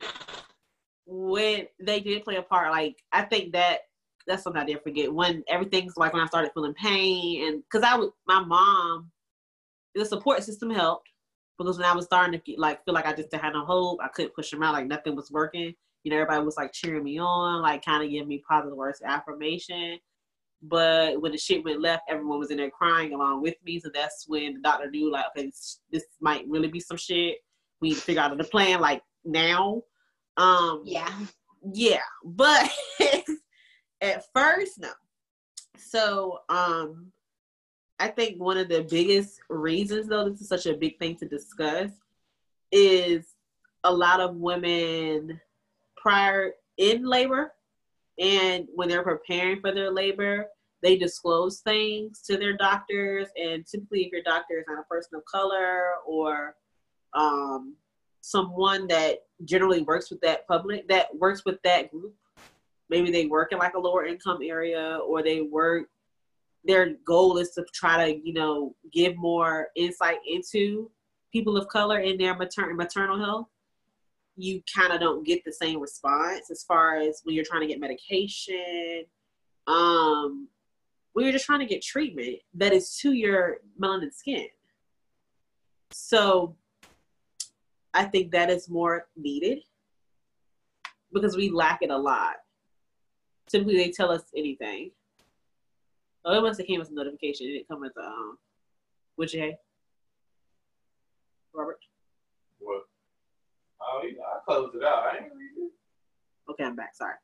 [1.06, 3.80] when they did play a part, like I think that
[4.26, 5.12] that's something I didn't forget.
[5.12, 9.10] When everything's like when I started feeling pain, and because I was my mom,
[9.94, 11.08] the support system helped
[11.58, 14.00] because when I was starting to get, like feel like I just had no hope,
[14.02, 15.74] I couldn't push them out, like nothing was working.
[16.04, 19.00] You know, everybody was like cheering me on, like kind of giving me positive words
[19.00, 19.98] of affirmation.
[20.62, 23.80] But when the shit went left, everyone was in there crying along with me.
[23.80, 27.38] So that's when the doctor knew, like, okay, this, this might really be some shit.
[27.80, 29.82] We need to figure out the plan, like now.
[30.36, 31.12] Um, yeah,
[31.72, 32.00] yeah.
[32.24, 32.70] But
[34.00, 34.90] at first, no.
[35.76, 37.12] So, um,
[37.98, 41.28] I think one of the biggest reasons, though, this is such a big thing to
[41.28, 41.90] discuss,
[42.70, 43.34] is
[43.84, 45.40] a lot of women
[45.96, 47.52] prior in labor
[48.18, 50.46] and when they're preparing for their labor,
[50.82, 53.28] they disclose things to their doctors.
[53.36, 56.56] And typically, if your doctor is not a person of color or
[57.14, 57.74] um,
[58.20, 62.14] someone that generally works with that public, that works with that group,
[62.90, 65.88] maybe they work in like a lower income area or they work,
[66.64, 70.90] their goal is to try to, you know, give more insight into
[71.32, 73.48] people of color in their maternal maternal health
[74.36, 77.66] you kind of don't get the same response as far as when you're trying to
[77.66, 79.04] get medication
[79.66, 80.48] um
[81.12, 84.46] when you're just trying to get treatment that is to your melanin skin.
[85.90, 86.56] So
[87.94, 89.58] i think that is more needed
[91.12, 92.36] because we lack it a lot.
[93.50, 94.90] Typically they tell us anything
[96.24, 98.38] oh it must have came as a notification it didn't come as a um
[99.16, 99.56] would you hey
[101.54, 101.78] robert
[102.58, 102.82] what
[103.82, 105.04] Oh, I closed it out.
[105.04, 105.72] I ain't read it.
[106.50, 106.94] Okay, I'm back.
[106.94, 107.14] Sorry,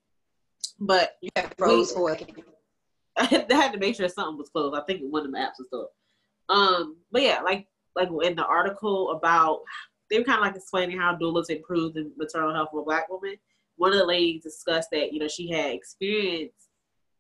[0.81, 2.11] but you have froze for
[3.19, 4.77] I had to make sure something was closed.
[4.77, 5.89] I think one of the apps was still.
[6.49, 9.61] Um, but yeah, like like in the article about
[10.11, 13.09] they were kind of like explaining how doulas improved the maternal health of a black
[13.09, 13.37] woman.
[13.77, 16.68] One of the ladies discussed that you know she had experienced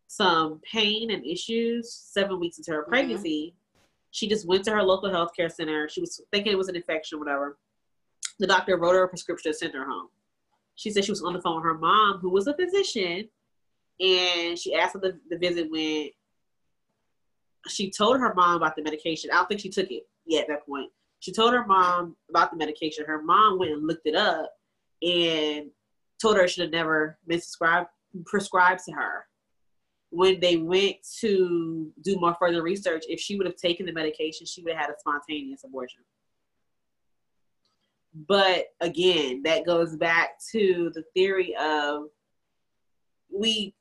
[0.08, 2.90] some pain and issues seven weeks into her mm-hmm.
[2.90, 3.54] pregnancy.
[3.54, 3.78] Mm-hmm.
[4.10, 5.88] She just went to her local healthcare center.
[5.88, 7.58] She was thinking it was an infection or whatever
[8.38, 10.08] the doctor wrote her a prescription to send her home.
[10.76, 13.28] She said she was on the phone with her mom, who was a physician,
[14.00, 16.10] and she asked her the, the visit when
[17.68, 19.30] she told her mom about the medication.
[19.32, 20.90] I don't think she took it yet at that point.
[21.20, 23.04] She told her mom about the medication.
[23.04, 24.52] Her mom went and looked it up
[25.02, 25.70] and
[26.22, 27.88] told her it should have never been prescribed
[28.24, 29.26] prescribed to her.
[30.10, 34.46] When they went to do more further research, if she would have taken the medication,
[34.46, 36.00] she would have had a spontaneous abortion.
[38.26, 42.04] But again, that goes back to the theory of
[43.30, 43.74] we,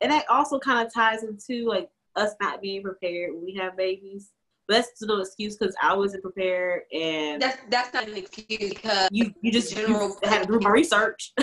[0.00, 3.76] and that also kind of ties into like us not being prepared when we have
[3.76, 4.30] babies.
[4.66, 9.08] But that's no excuse because I wasn't prepared, and that's that's not an excuse because
[9.10, 11.32] you you just general you had to do my research.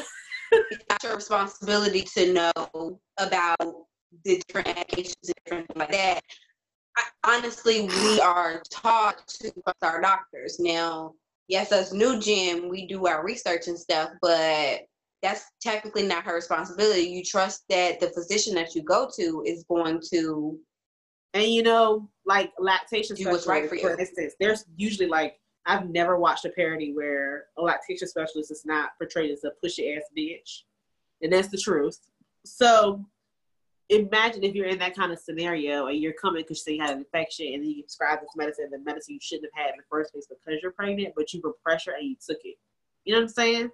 [0.71, 3.85] it's your responsibility to know about
[4.23, 6.21] the different medications and different like that.
[6.97, 10.57] I, honestly, we are taught to trust our doctors.
[10.59, 11.13] Now,
[11.47, 14.81] yes, as new gen, we do our research and stuff, but
[15.21, 17.01] that's technically not her responsibility.
[17.01, 20.59] You trust that the physician that you go to is going to
[21.35, 25.35] and you know, like lactation do what's right for, for instance, there's usually like
[25.65, 29.51] I've never watched a parody where oh, a lactation specialist is not portrayed as a
[29.63, 30.61] pushy ass bitch.
[31.21, 31.99] And that's the truth.
[32.45, 33.03] So
[33.89, 36.99] imagine if you're in that kind of scenario and you're coming because you had an
[36.99, 40.13] infection and you prescribed this medicine, the medicine you shouldn't have had in the first
[40.13, 42.57] place because you're pregnant, but you were pressured and you took it.
[43.03, 43.69] You know what I'm saying?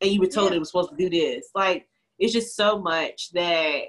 [0.00, 0.56] And you were told yeah.
[0.56, 1.48] it was supposed to do this.
[1.54, 3.82] Like, it's just so much that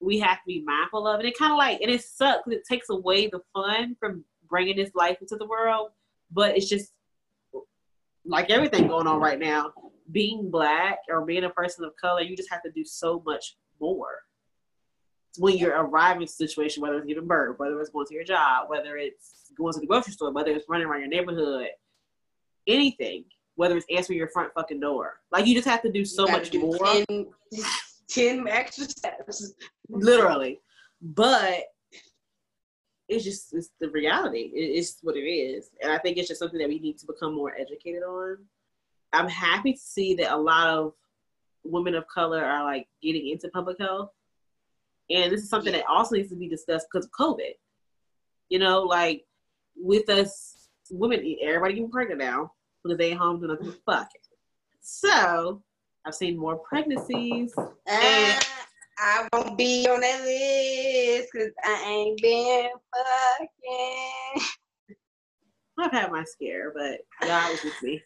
[0.00, 1.20] we have to be mindful of.
[1.20, 4.76] And it kind of like, and it sucks it takes away the fun from bringing
[4.76, 5.90] this life into the world.
[6.32, 6.92] But it's just
[8.24, 9.72] like everything going on right now,
[10.10, 13.56] being black or being a person of color, you just have to do so much
[13.80, 14.20] more
[15.38, 18.24] when you're arriving in a situation, whether it's giving birth, whether it's going to your
[18.24, 21.68] job, whether it's going to the grocery store, whether it's running around your neighborhood,
[22.66, 23.24] anything,
[23.54, 25.14] whether it's answering your front fucking door.
[25.30, 26.78] Like you just have to do so much do more.
[26.78, 27.26] 10,
[28.08, 29.54] 10 extra steps.
[29.88, 30.60] Literally.
[31.00, 31.64] But
[33.08, 34.50] it's just it's the reality.
[34.54, 35.70] It's what it is.
[35.82, 38.38] And I think it's just something that we need to become more educated on.
[39.12, 40.94] I'm happy to see that a lot of
[41.64, 44.10] women of color are like getting into public health
[45.12, 47.52] and this is something that also needs to be discussed because of COVID.
[48.48, 49.24] You know, like
[49.76, 54.20] with us women, everybody getting pregnant now because they home doing nothing fucking.
[54.80, 55.62] So
[56.04, 57.54] I've seen more pregnancies.
[57.86, 58.46] And
[59.04, 64.48] I won't be on that list because I ain't been fucking.
[65.80, 68.00] I've had my scare, but God was with me.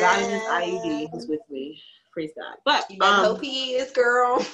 [0.00, 1.82] God in his IUD was with me.
[2.14, 2.56] Praise God.
[2.64, 4.44] But You um, hope he is, girl.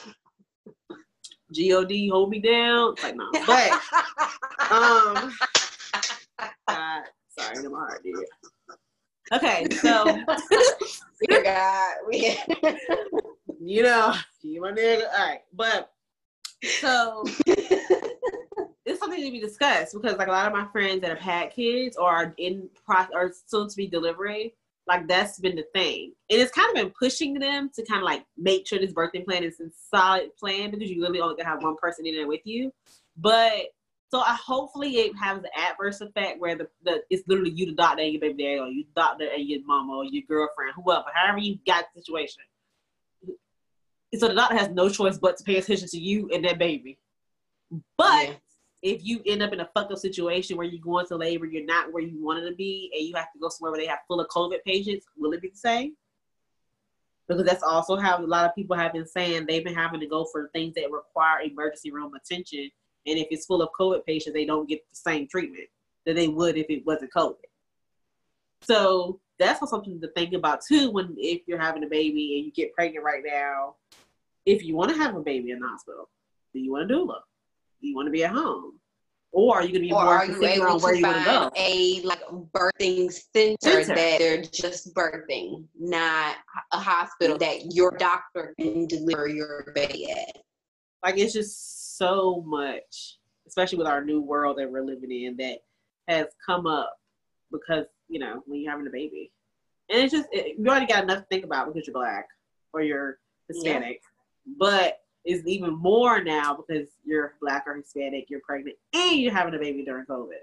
[1.53, 2.95] God hold me down.
[2.95, 3.71] It's like no, but
[4.73, 5.33] um,
[6.67, 7.03] God,
[7.39, 8.25] sorry, in my heart, dude.
[9.33, 10.19] Okay, so
[11.29, 12.37] Dear God, we
[13.61, 15.05] you know, you my nigga.
[15.13, 15.93] All right, but
[16.63, 21.19] so it's something to be discussed because like a lot of my friends that have
[21.19, 24.51] had kids or are in process or soon to be delivering,
[24.87, 26.13] like that's been the thing.
[26.31, 29.25] And it's kind of been pushing them to kind of like make sure this birthing
[29.25, 32.29] plan is a solid plan because you really only gonna have one person in there
[32.29, 32.73] with you.
[33.17, 33.67] But
[34.11, 37.73] so I hopefully it has the adverse effect where the, the it's literally you the
[37.73, 40.73] doctor and your baby daddy or you the doctor and your mama or your girlfriend,
[40.75, 42.43] whoever, however you got the situation.
[44.15, 46.99] So the doctor has no choice but to pay attention to you and that baby.
[47.97, 48.35] But Yeah.
[48.83, 51.65] if you end up in a fucked up situation where you're going to labor, you're
[51.65, 54.01] not where you wanted to be, and you have to go somewhere where they have
[54.09, 55.97] full of COVID patients, will it be the same?
[57.29, 60.07] Because that's also how a lot of people have been saying they've been having to
[60.07, 62.69] go for things that require emergency room attention.
[63.07, 65.69] And if it's full of COVID patients, they don't get the same treatment
[66.07, 67.37] that they would if it wasn't COVID.
[68.63, 72.53] So that's something to think about too when if you're having a baby and you
[72.53, 73.77] get pregnant right now.
[74.47, 76.09] If you want to have a baby in the hospital,
[76.53, 77.21] do you want to doula?
[77.81, 78.79] Do you want to be at home?
[79.33, 81.07] Or are you going to be or more are you able on where to you
[81.07, 81.51] want to go?
[81.57, 82.23] a like
[82.53, 83.95] birthing center, Center.
[83.95, 86.37] that they're just birthing, not
[86.73, 90.37] a hospital that your doctor can deliver your baby at?
[91.05, 95.59] like it's just so much especially with our new world that we're living in that
[96.09, 96.97] has come up
[97.53, 99.31] because you know when you're having a baby
[99.89, 102.27] and it's just it, you already got enough to think about because you're black
[102.73, 103.19] or you're
[103.49, 104.01] hispanic
[104.47, 109.55] but it's even more now because you're black or hispanic you're pregnant and you're having
[109.55, 110.41] a baby during covid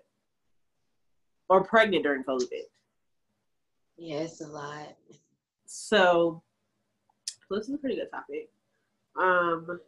[1.49, 2.63] or pregnant during covid
[3.97, 4.95] Yeah, it's a lot.
[5.65, 6.41] so
[7.49, 8.49] this is a pretty good topic
[9.19, 9.79] um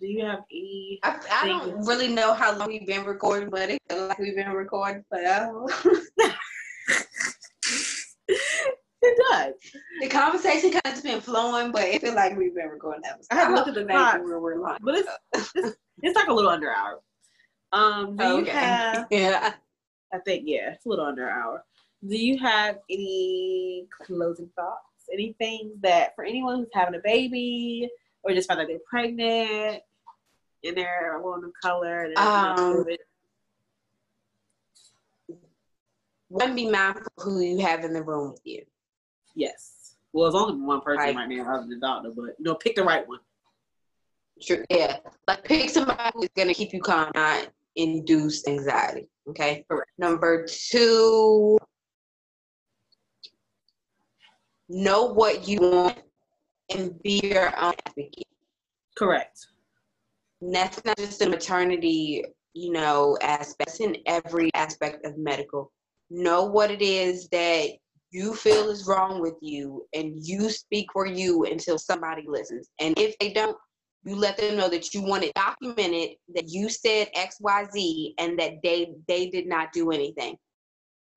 [0.00, 3.70] do you have any I, I don't really know how long we've been recording, but
[3.70, 5.64] it feels like we've been recording forever.
[8.28, 9.54] it does
[10.00, 13.18] the conversation kind of just been flowing, but it feels like we've been recording that.
[13.30, 14.22] I have to look at the clock.
[14.22, 14.78] where we're lying.
[14.82, 15.08] But it's,
[15.54, 17.00] it's it's like a little under an hour.
[17.72, 18.52] Um, do you Okay.
[18.52, 19.06] have?
[19.10, 19.54] Yeah.
[20.12, 21.64] I think yeah, it's a little under an hour.
[22.06, 24.80] Do you have any closing thoughts?
[25.12, 27.88] Anything that for anyone who's having a baby
[28.22, 29.82] or just found out they're pregnant
[30.64, 32.84] and they're a woman of color and Um?
[36.28, 38.64] One, be mindful who you have in the room with you.
[39.34, 39.75] yes.
[40.16, 41.14] Well, it's only one person Right.
[41.14, 43.18] right now other than the doctor, but you know, pick the right one.
[44.40, 44.64] True.
[44.70, 44.96] Yeah.
[45.28, 49.10] Like pick somebody who's gonna keep you calm, not induce anxiety.
[49.28, 49.66] Okay.
[49.68, 49.90] Correct.
[49.98, 51.58] Number two,
[54.70, 55.98] know what you want
[56.74, 58.24] and be your own advocate.
[58.96, 59.38] Correct.
[60.40, 63.68] And that's not just a maternity, you know, aspect.
[63.68, 65.72] It's in every aspect of medical.
[66.08, 67.68] Know what it is that
[68.16, 72.70] you feel is wrong with you, and you speak for you until somebody listens.
[72.80, 73.56] And if they don't,
[74.04, 78.14] you let them know that you want it documented that you said X, Y, Z,
[78.18, 80.34] and that they they did not do anything.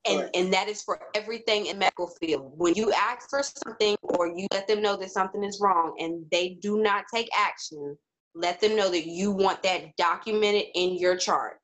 [0.05, 0.35] And Correct.
[0.35, 2.51] and that is for everything in medical field.
[2.57, 6.25] When you ask for something or you let them know that something is wrong and
[6.31, 7.97] they do not take action,
[8.35, 11.59] let them know that you want that documented in your chart.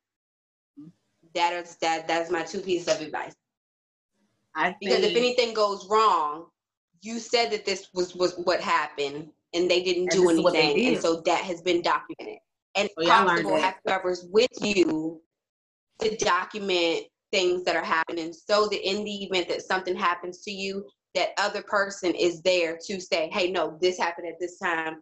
[0.80, 0.90] Mm-hmm.
[1.34, 3.36] That is that that's my two pieces of advice.
[4.56, 6.48] I think Because if anything goes wrong,
[7.02, 10.54] you said that this was was what happened and they didn't do this is what
[10.54, 10.94] they anything.
[10.96, 12.40] And so that has been documented.
[12.76, 15.22] And learned possible have whoever's with you
[16.00, 20.52] to document things that are happening so that in the event that something happens to
[20.52, 25.02] you, that other person is there to say, hey, no, this happened at this time.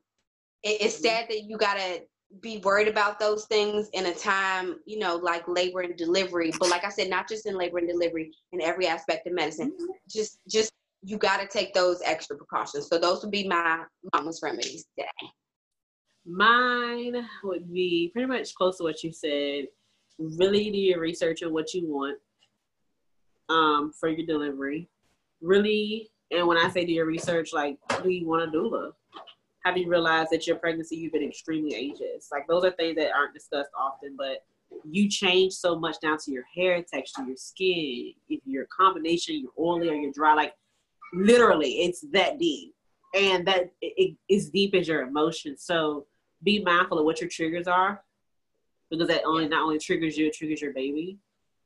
[0.61, 1.01] It, it's Mhm.
[1.01, 2.03] sad that you gotta
[2.41, 6.51] be worried about those things in a time, you know, like labor and delivery.
[6.60, 9.73] But like I said, not just in labor and delivery, in every aspect of medicine.
[10.10, 10.72] Just just
[11.03, 12.88] you gotta take those extra precautions.
[12.88, 13.84] So those would be my
[14.14, 15.10] mama's remedies today.
[16.26, 19.65] Mine would be pretty much close to what you said.
[20.18, 22.18] Really do your research on what you want
[23.49, 24.88] um, for your delivery.
[25.41, 28.69] Really, and when I say do your research, like, do you want to do a
[28.69, 28.91] doula?
[29.64, 32.30] Have you realized that your pregnancy, you've been extremely anxious?
[32.31, 34.44] Like, those are things that aren't discussed often, but
[34.84, 39.65] you change so much down to your hair texture, your skin, if your combination, you're
[39.65, 40.34] oily or you're dry.
[40.34, 40.53] Like,
[41.14, 42.73] literally, it's that deep.
[43.15, 45.64] And that it, it is deep as your emotions.
[45.64, 46.07] So,
[46.44, 48.03] be mindful of what your triggers are
[48.90, 51.18] because that only not only triggers you, it triggers your baby.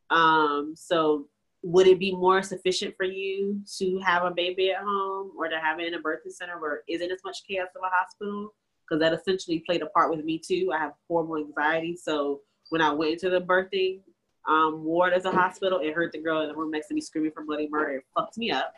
[0.10, 1.28] Um, so
[1.68, 5.60] would it be more sufficient for you to have a baby at home or to
[5.60, 8.54] have it in a birthing center where isn't as much chaos of a hospital?
[8.88, 10.72] Because that essentially played a part with me too.
[10.74, 12.40] I have horrible anxiety, so
[12.70, 14.00] when I went into the birthing
[14.48, 17.02] um, ward as a hospital, it hurt the girl in the room next to me
[17.02, 17.98] screaming for bloody murder.
[17.98, 18.74] It fucked me up.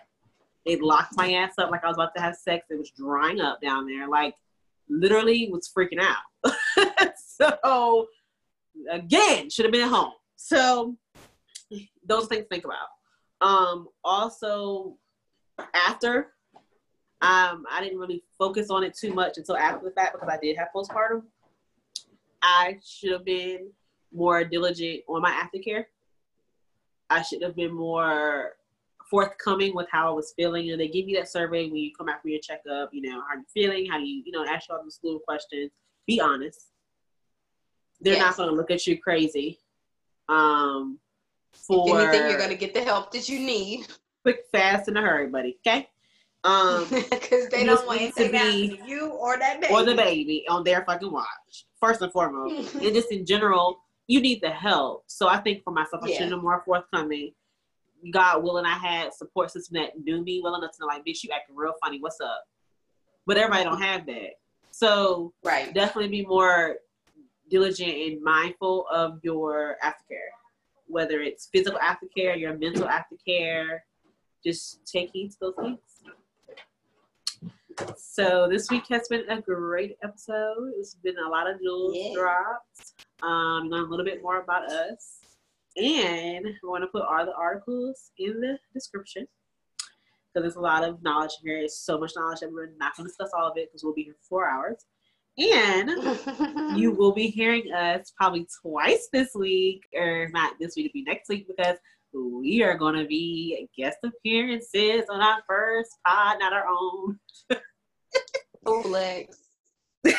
[0.66, 2.66] It locked my ass up like I was about to have sex.
[2.72, 4.34] It was drying up down there, like
[4.90, 7.14] literally was freaking out.
[7.18, 8.07] so
[8.90, 10.14] again, should have been at home.
[10.38, 10.95] So
[12.06, 12.88] those things to think about.
[13.41, 14.98] Um, also,
[15.74, 16.34] after,
[17.22, 20.38] um, I didn't really focus on it too much until after the fact because I
[20.41, 21.24] did have postpartum.
[22.41, 23.72] I should have been
[24.14, 25.86] more diligent on my aftercare.
[27.10, 28.54] I should have been more
[29.10, 30.70] forthcoming with how I was feeling.
[30.72, 33.22] And they give you that survey when you come out for your checkup, you know,
[33.28, 35.72] how you feeling, how you, you know, ask you all the school questions.
[36.08, 36.68] Be honest.
[38.02, 38.22] They're yes.
[38.22, 39.60] not gonna look at you crazy.
[40.30, 41.00] Um
[41.54, 43.88] for if anything, you're gonna get the help that you need.
[44.24, 45.58] Quick, fast, in a hurry, buddy.
[45.66, 45.90] Okay.
[46.44, 50.64] Um, because they don't want to be you or that baby or the baby on
[50.64, 51.66] their fucking watch.
[51.80, 55.04] First and foremost, and just in general, you need the help.
[55.08, 56.18] So I think for myself, I yeah.
[56.18, 57.34] should have more forthcoming.
[58.12, 61.24] God willing, I had support system that knew me well enough to know, like, bitch,
[61.24, 62.00] you acting real funny.
[62.00, 62.46] What's up?
[63.26, 64.40] But everybody don't have that.
[64.72, 66.78] So right, definitely be more
[67.50, 70.30] diligent and mindful of your aftercare,
[70.90, 73.80] whether it's physical aftercare, your mental aftercare.
[74.44, 75.80] Just take heed to those things.
[77.98, 80.74] So this week has been a great episode.
[80.78, 82.14] It's been a lot of jewels yeah.
[82.14, 82.94] dropped.
[83.22, 85.20] Um, learn a little bit more about us.
[85.78, 89.28] And we want to put all the articles in the description
[90.34, 91.57] because there's a lot of knowledge here.
[91.57, 93.94] It's so much knowledge that we're not going to discuss all of it because we'll
[93.94, 94.86] be here for four hours.
[95.40, 100.94] And you will be hearing us probably twice this week, or not this week, it'll
[100.94, 101.78] be next week because
[102.14, 107.20] we are going to be guest appearances on our first pod, not our own.
[108.84, 109.38] Flex.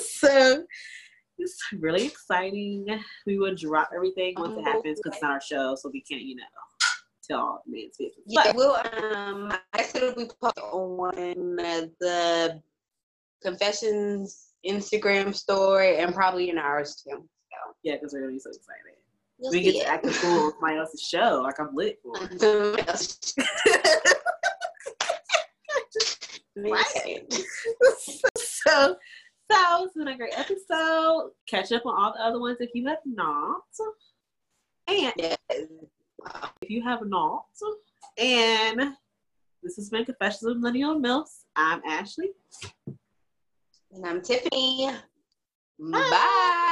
[0.00, 0.64] so
[1.38, 2.86] it's really exciting.
[3.26, 6.22] We will drop everything once it happens because it's not our show, so we can't,
[6.22, 6.44] you know,
[7.28, 8.24] tell man's business.
[8.26, 8.76] Yeah, but, we'll.
[8.76, 11.56] Um, I said be posted on
[12.00, 12.62] the
[13.42, 17.10] confessions Instagram story and probably in ours too.
[17.16, 17.24] So.
[17.82, 18.96] Yeah, because we're gonna be so excited.
[19.38, 19.82] You'll we get it.
[19.82, 21.42] to act cool with my else's show.
[21.42, 22.14] Like I'm lit for
[26.56, 27.32] right.
[28.38, 28.96] so
[29.50, 31.30] so it's been a great episode.
[31.48, 33.62] Catch up on all the other ones if you have not.
[34.88, 35.36] And yes.
[35.50, 37.44] if you have not.
[38.18, 38.94] And
[39.62, 41.44] this has been Confessions of Millennial Milfs.
[41.54, 42.30] I'm Ashley.
[43.96, 44.90] And I'm Tiffany.
[45.78, 46.08] Bye.
[46.10, 46.62] Bye.